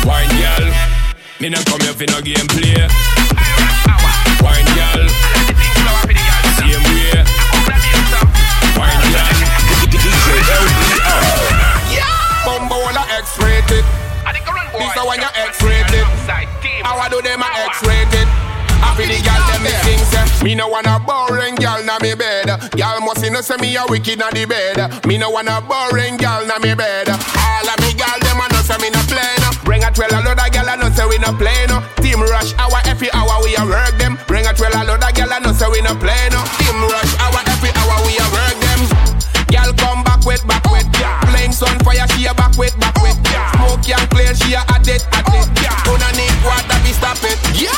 [0.05, 0.65] Wine girl,
[1.39, 2.87] me not come here for no game play.
[4.41, 5.30] Wine girl.
[13.71, 13.85] X-rated.
[14.75, 16.05] This a one you X-rated.
[16.83, 18.27] How I do them a X-rated.
[18.83, 20.11] Happy the girl them things.
[20.43, 22.49] Me no wanna boring girl na me bed.
[22.75, 25.05] Girl must know say me a wicked na the bed.
[25.05, 27.07] Me no wanna boring girl na me bed.
[27.07, 29.53] All of me girl them a know say me no play no.
[29.63, 31.79] Bring a twelve a load of girl a know say we no play no.
[32.03, 34.17] Team rush our every hour we a work them.
[34.27, 36.41] Bring a twelve a load of girl a know say we no play no.
[36.59, 38.81] Team rush our every hour we a work them.
[39.47, 40.89] Girl come back with back with.
[41.29, 43.15] Playing sun fire she a back with back with.
[43.29, 43.60] Girl.
[43.81, 45.73] Smoke young clean she a at it at it yeah.
[45.85, 47.73] Gonna need water be stop it yeah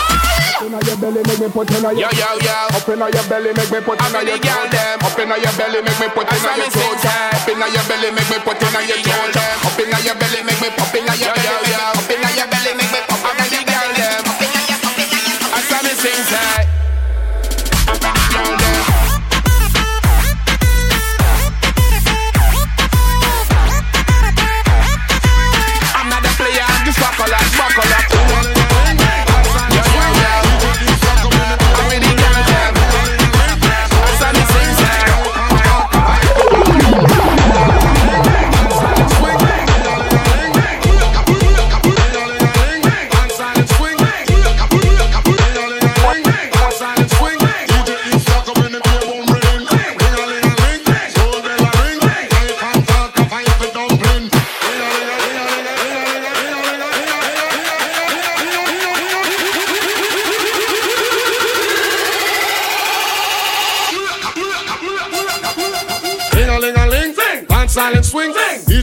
[0.63, 2.55] Inna your belly, make me put inna your Yo, yo, yo.
[2.75, 4.99] Up inna your belly, make me put inna your girl them.
[5.03, 7.03] Up inna your belly, make me put inna your throat.
[7.03, 9.35] Up inna your belly, make me put inna your throat.
[9.35, 11.51] Up inna your belly, make me pop inna your belly.
[11.51, 12.02] Up inna your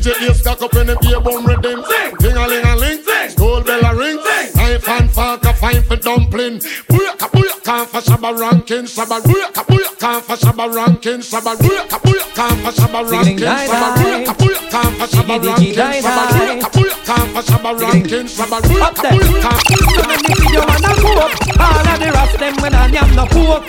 [0.01, 1.85] DJ ear stuck up in the beer bone rhythm.
[2.21, 4.17] Ding-a-ling-a-ling, school bell a ring.
[4.57, 6.57] Knife and fork a fine for dumpling.
[6.89, 8.85] Booyaka, booyaka, for shabba ranking.
[8.89, 11.21] Shabba booyaka, booyaka, for shabba ranking.
[11.21, 13.37] Shabba booyaka, booyaka, for shabba ranking.
[13.45, 15.75] Shabba booyaka, booyaka, for shabba ranking.
[15.77, 18.27] Shabba booyaka, booyaka, for shabba ranking.
[18.27, 19.53] Shabba booyaka, booyaka.
[20.01, 22.89] So me me see you wanna go up All of the rest them when I
[22.89, 23.69] am no coke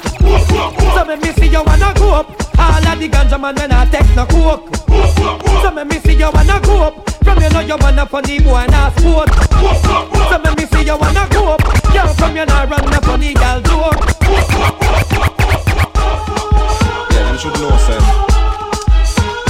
[0.96, 2.28] So me me see you wanna go up
[2.58, 4.76] All of the ganja man when I take no coke
[5.62, 5.91] So me me see
[6.22, 9.30] you wanna go up From you know you wanna funny boy and a sport
[10.30, 11.62] So me me see you wanna go up
[11.92, 13.98] Girl from you know run a funny girl joke
[17.12, 18.00] Yeah, them should know, sir.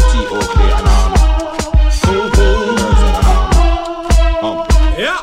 [0.10, 1.12] T Oakley and um,
[2.08, 3.18] the girls and
[4.46, 4.58] um.
[4.98, 5.20] Yeah.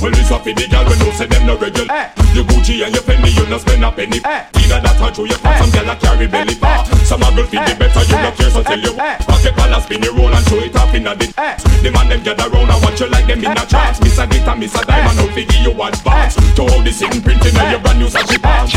[0.00, 2.25] Well, it's a for the gal when you say them no regular.
[2.36, 4.20] The Gucci and your Fendi, you no spend a penny.
[4.20, 6.28] Tina that touch you pop, some gal a carry eh.
[6.28, 6.84] belly bar.
[6.84, 7.00] Eh.
[7.00, 7.80] Some a girl feel the eh.
[7.80, 8.92] better, you no care, so tell you.
[9.24, 11.32] Pocket pal a spin the roll and show it off in a the.
[11.80, 14.04] The man them gather round and watch you like them in a trance.
[14.04, 16.36] Miss a glitter, miss a diamond, out figure you advance.
[16.36, 18.76] To all the sing printing on your brand new sashi pants.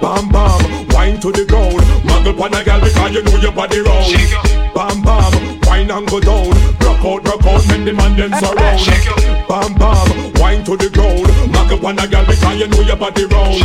[0.00, 1.84] Bam bam, wine to the ground.
[2.08, 4.16] Muggle pon a gal because you know your body round.
[4.72, 6.56] Bam bam, wine and go down.
[6.80, 8.80] Rock out, rock out, make the man them surround.
[9.44, 10.08] Bam bam,
[10.40, 11.28] wine to the ground.
[11.52, 13.60] Muggle pon a gal because you know your body round.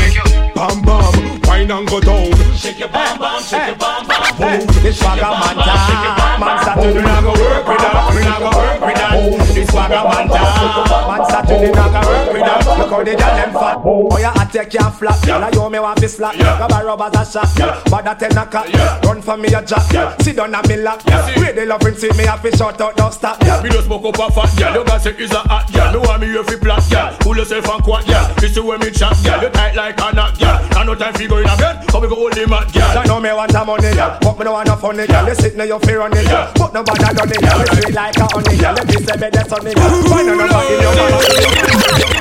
[0.55, 2.31] Bam bam, wine and go down.
[2.55, 4.37] Shake your bam bam, shake your bam bam.
[4.37, 4.67] Boom.
[4.83, 6.39] This swagger man time.
[6.39, 8.15] Man Saturday not go work with that.
[8.15, 9.53] We not go work with that.
[9.53, 11.07] This swagger man time.
[11.07, 12.77] Man Saturday not go work with that.
[12.79, 13.77] Look how they got them fat.
[13.83, 15.25] Oh yeah, I take your flap.
[15.25, 16.35] Yeah, like you me want this slap.
[16.35, 17.49] Grab a rubber a shot.
[17.89, 18.73] But that ten a cut.
[19.05, 19.83] Run for me a jack.
[20.21, 21.03] Sit down on me lap.
[21.37, 23.41] Where they loving see me have to shut out, don't stop.
[23.63, 24.73] Me just smoke up a fat, yeah.
[24.75, 25.91] You got say is a hot, yeah.
[25.91, 27.17] No want me here fi plat, yeah.
[27.19, 28.31] Pull yourself and quat, yeah.
[28.35, 29.41] This is where me chat, yeah.
[29.41, 30.67] You tight like a knot, yeah.
[30.75, 32.99] I no time fi go in a bed, so we go hold the mat, yeah.
[32.99, 34.17] I know me want a money, yeah.
[34.21, 35.27] But me no want no funny, yeah.
[35.27, 36.51] You sit now you fear on it, yeah.
[36.55, 37.41] But nobody done it.
[37.41, 37.47] Me
[37.81, 38.71] sweet like a honey, yeah.
[38.73, 39.89] Let me say bed that's on it, yeah.
[40.09, 40.73] Find nobody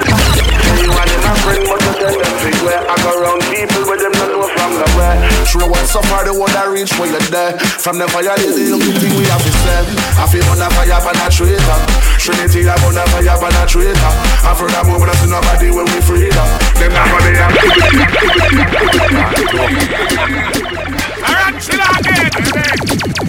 [0.03, 0.08] in
[0.89, 1.09] your man.
[1.09, 4.01] You want a friend, but you tell them fig where I go round people with
[4.01, 5.21] them not know from nowhere.
[5.45, 7.59] True one so far the one that reach where you're there.
[7.59, 9.85] From the fire, the only thing we have to say.
[10.17, 11.79] I feel on a fire for a traitor.
[12.17, 14.13] Trinity, I'm on a fire for a traitor.
[14.45, 16.49] I feel that move, but I see nobody when we free them.
[16.81, 17.53] Them not gonna have
[21.19, 22.33] Alright, chill out again.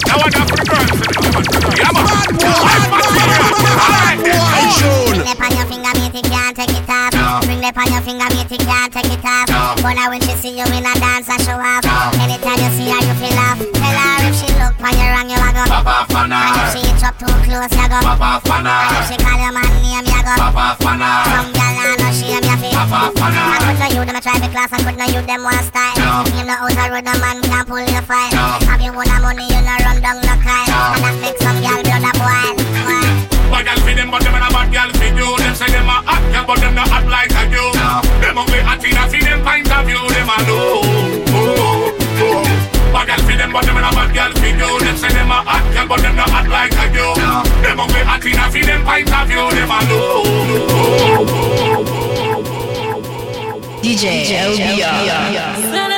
[0.08, 0.96] Now I got for girls.
[1.76, 2.08] Yeah, man.
[3.80, 4.09] Alright.
[4.09, 4.09] Bring
[7.60, 9.76] Bring them on your finger, mate, you can't take it off.
[9.84, 11.84] But now when she see you in a dance, I show off.
[12.16, 13.60] Anytime you see her, you feel off.
[13.60, 15.68] Tell her if she look on your wrong, you a go.
[15.68, 16.40] Pop off on her.
[16.40, 18.00] And if she hit up too close, you go.
[18.00, 18.72] Pop off on her.
[18.72, 20.32] And if she call your man name, you go.
[20.40, 21.20] Pop off on her.
[21.36, 22.72] Some girl I know she am your feet.
[22.72, 23.44] Pop off on her.
[23.44, 24.72] I could know you, them a try the class.
[24.72, 26.00] I could know you, them one style.
[26.32, 28.32] You know out a road, the man can't pull your fight.
[28.32, 28.39] Have
[48.12, 49.84] I
[53.82, 54.76] DJ, DJ LBR.
[55.30, 55.89] LBR.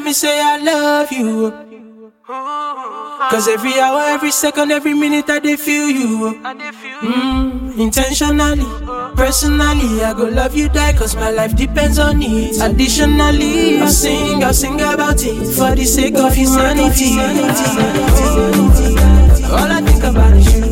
[0.00, 1.52] let me say I love you.
[3.30, 6.40] Cause every hour, every second, every minute I dey feel you.
[6.40, 8.64] Mm, intentionally,
[9.14, 12.56] personally, I go love you die cause my life depends on it.
[12.62, 17.20] Additionally, I sing, I sing about it for the sake of humanity.
[19.52, 20.64] All I think about is you.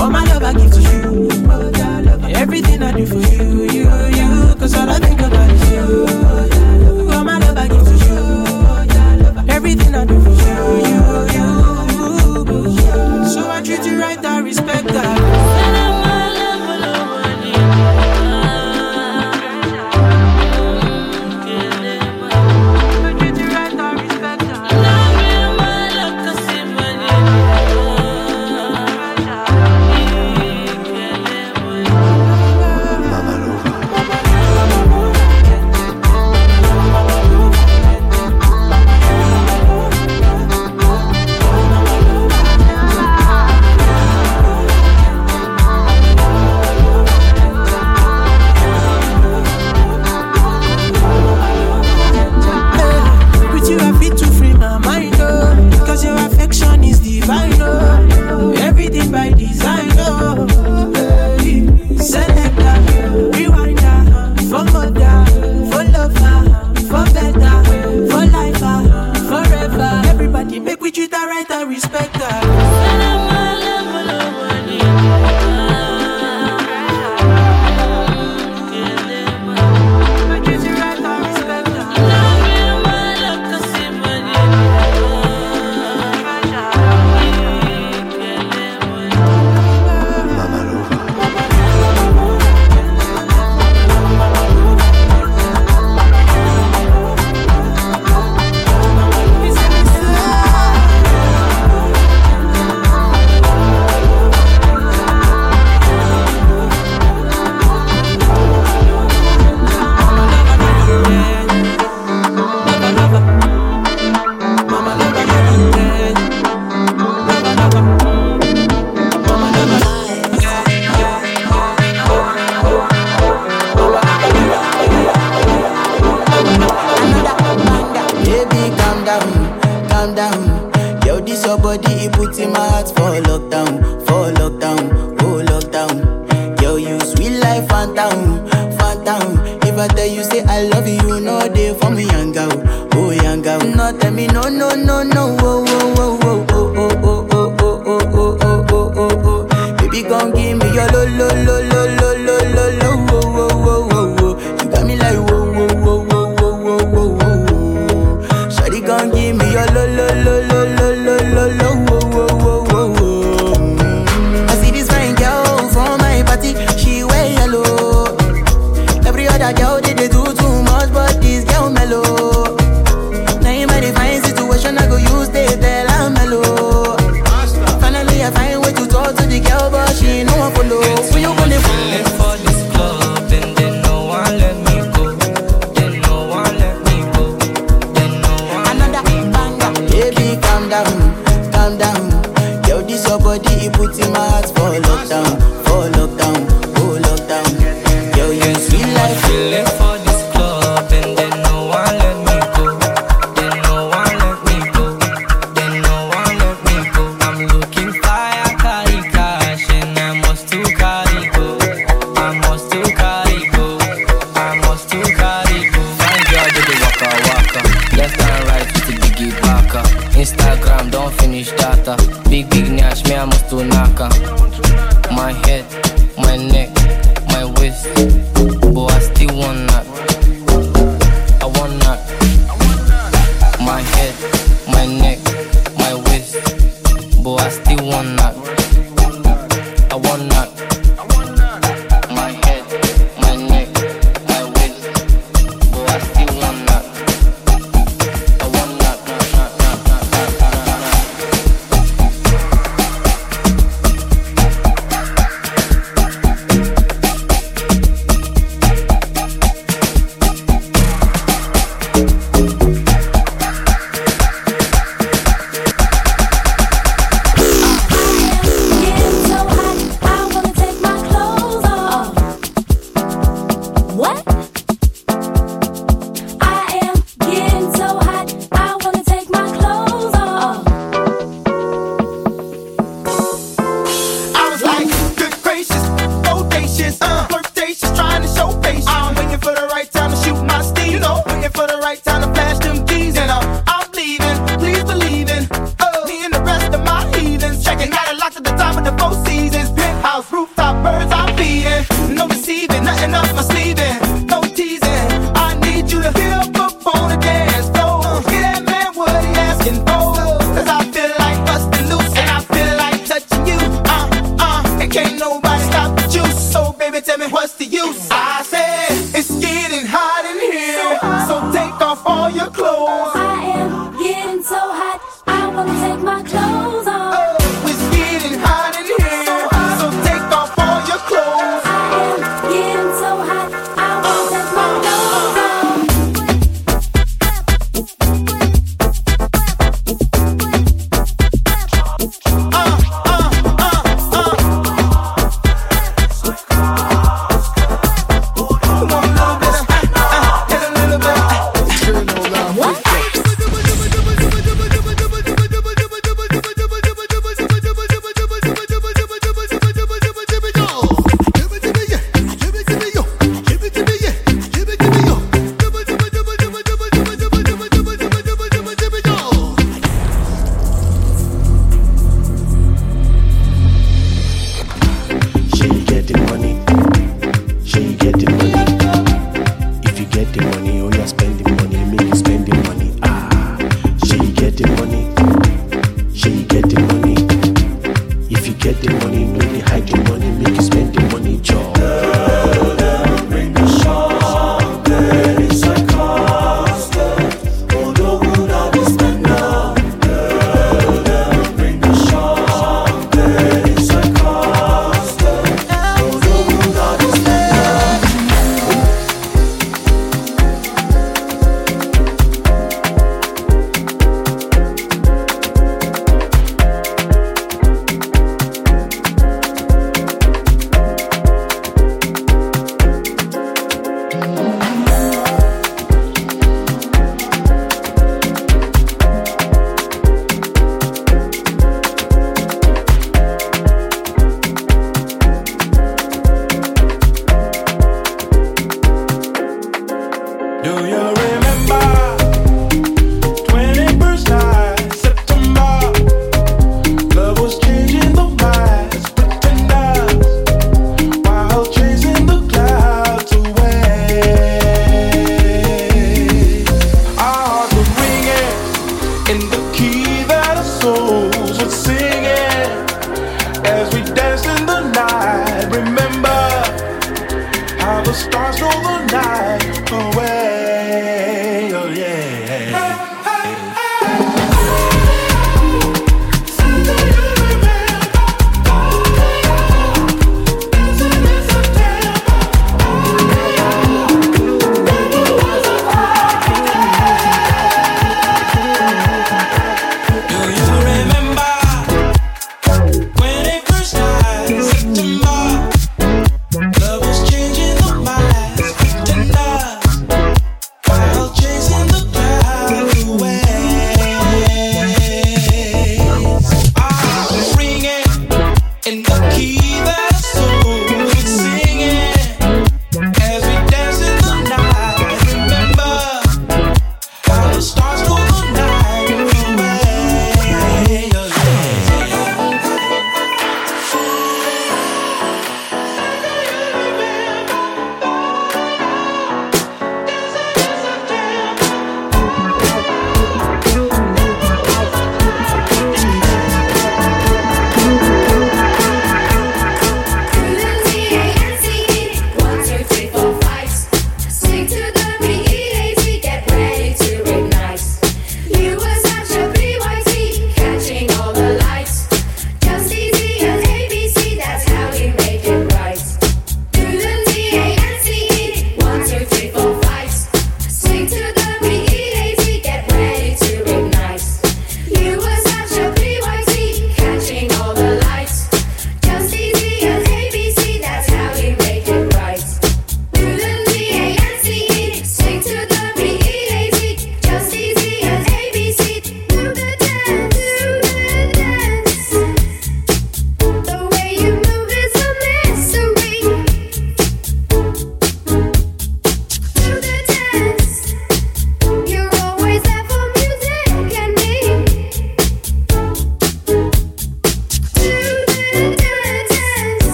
[0.00, 2.34] All my love I give to you.
[2.34, 4.54] Everything I do for you, you, you.
[4.56, 6.49] Cause all I think about is you.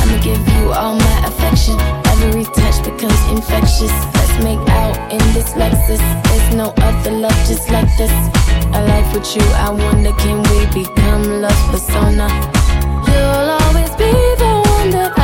[0.00, 1.76] I'ma give you all my affection.
[2.12, 3.94] Every touch becomes infectious.
[4.16, 6.02] Let's make out in this Lexus.
[6.24, 8.14] There's no other love just like this.
[8.76, 12.28] A life with you, I wonder can we become love persona?
[13.08, 14.12] You'll always be
[14.42, 15.21] the one that.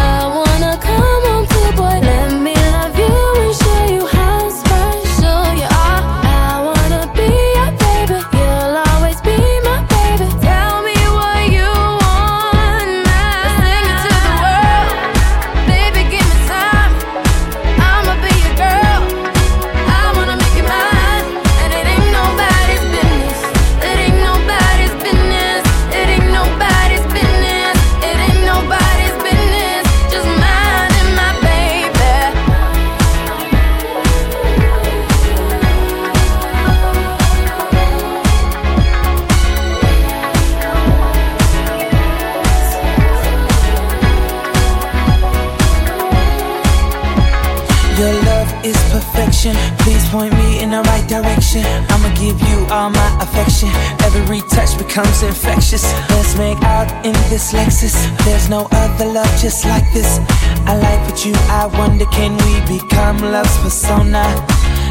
[54.99, 55.85] becomes infectious.
[56.11, 57.95] Let's make out in this Lexus.
[58.25, 60.19] There's no other love just like this.
[60.67, 64.25] I like what you, I wonder can we become love's persona?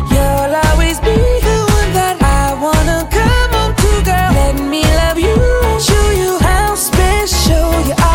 [0.10, 1.18] You'll always be
[1.48, 4.32] the one that I wanna come home to, girl.
[4.40, 8.07] Let me love you and show you how special you are.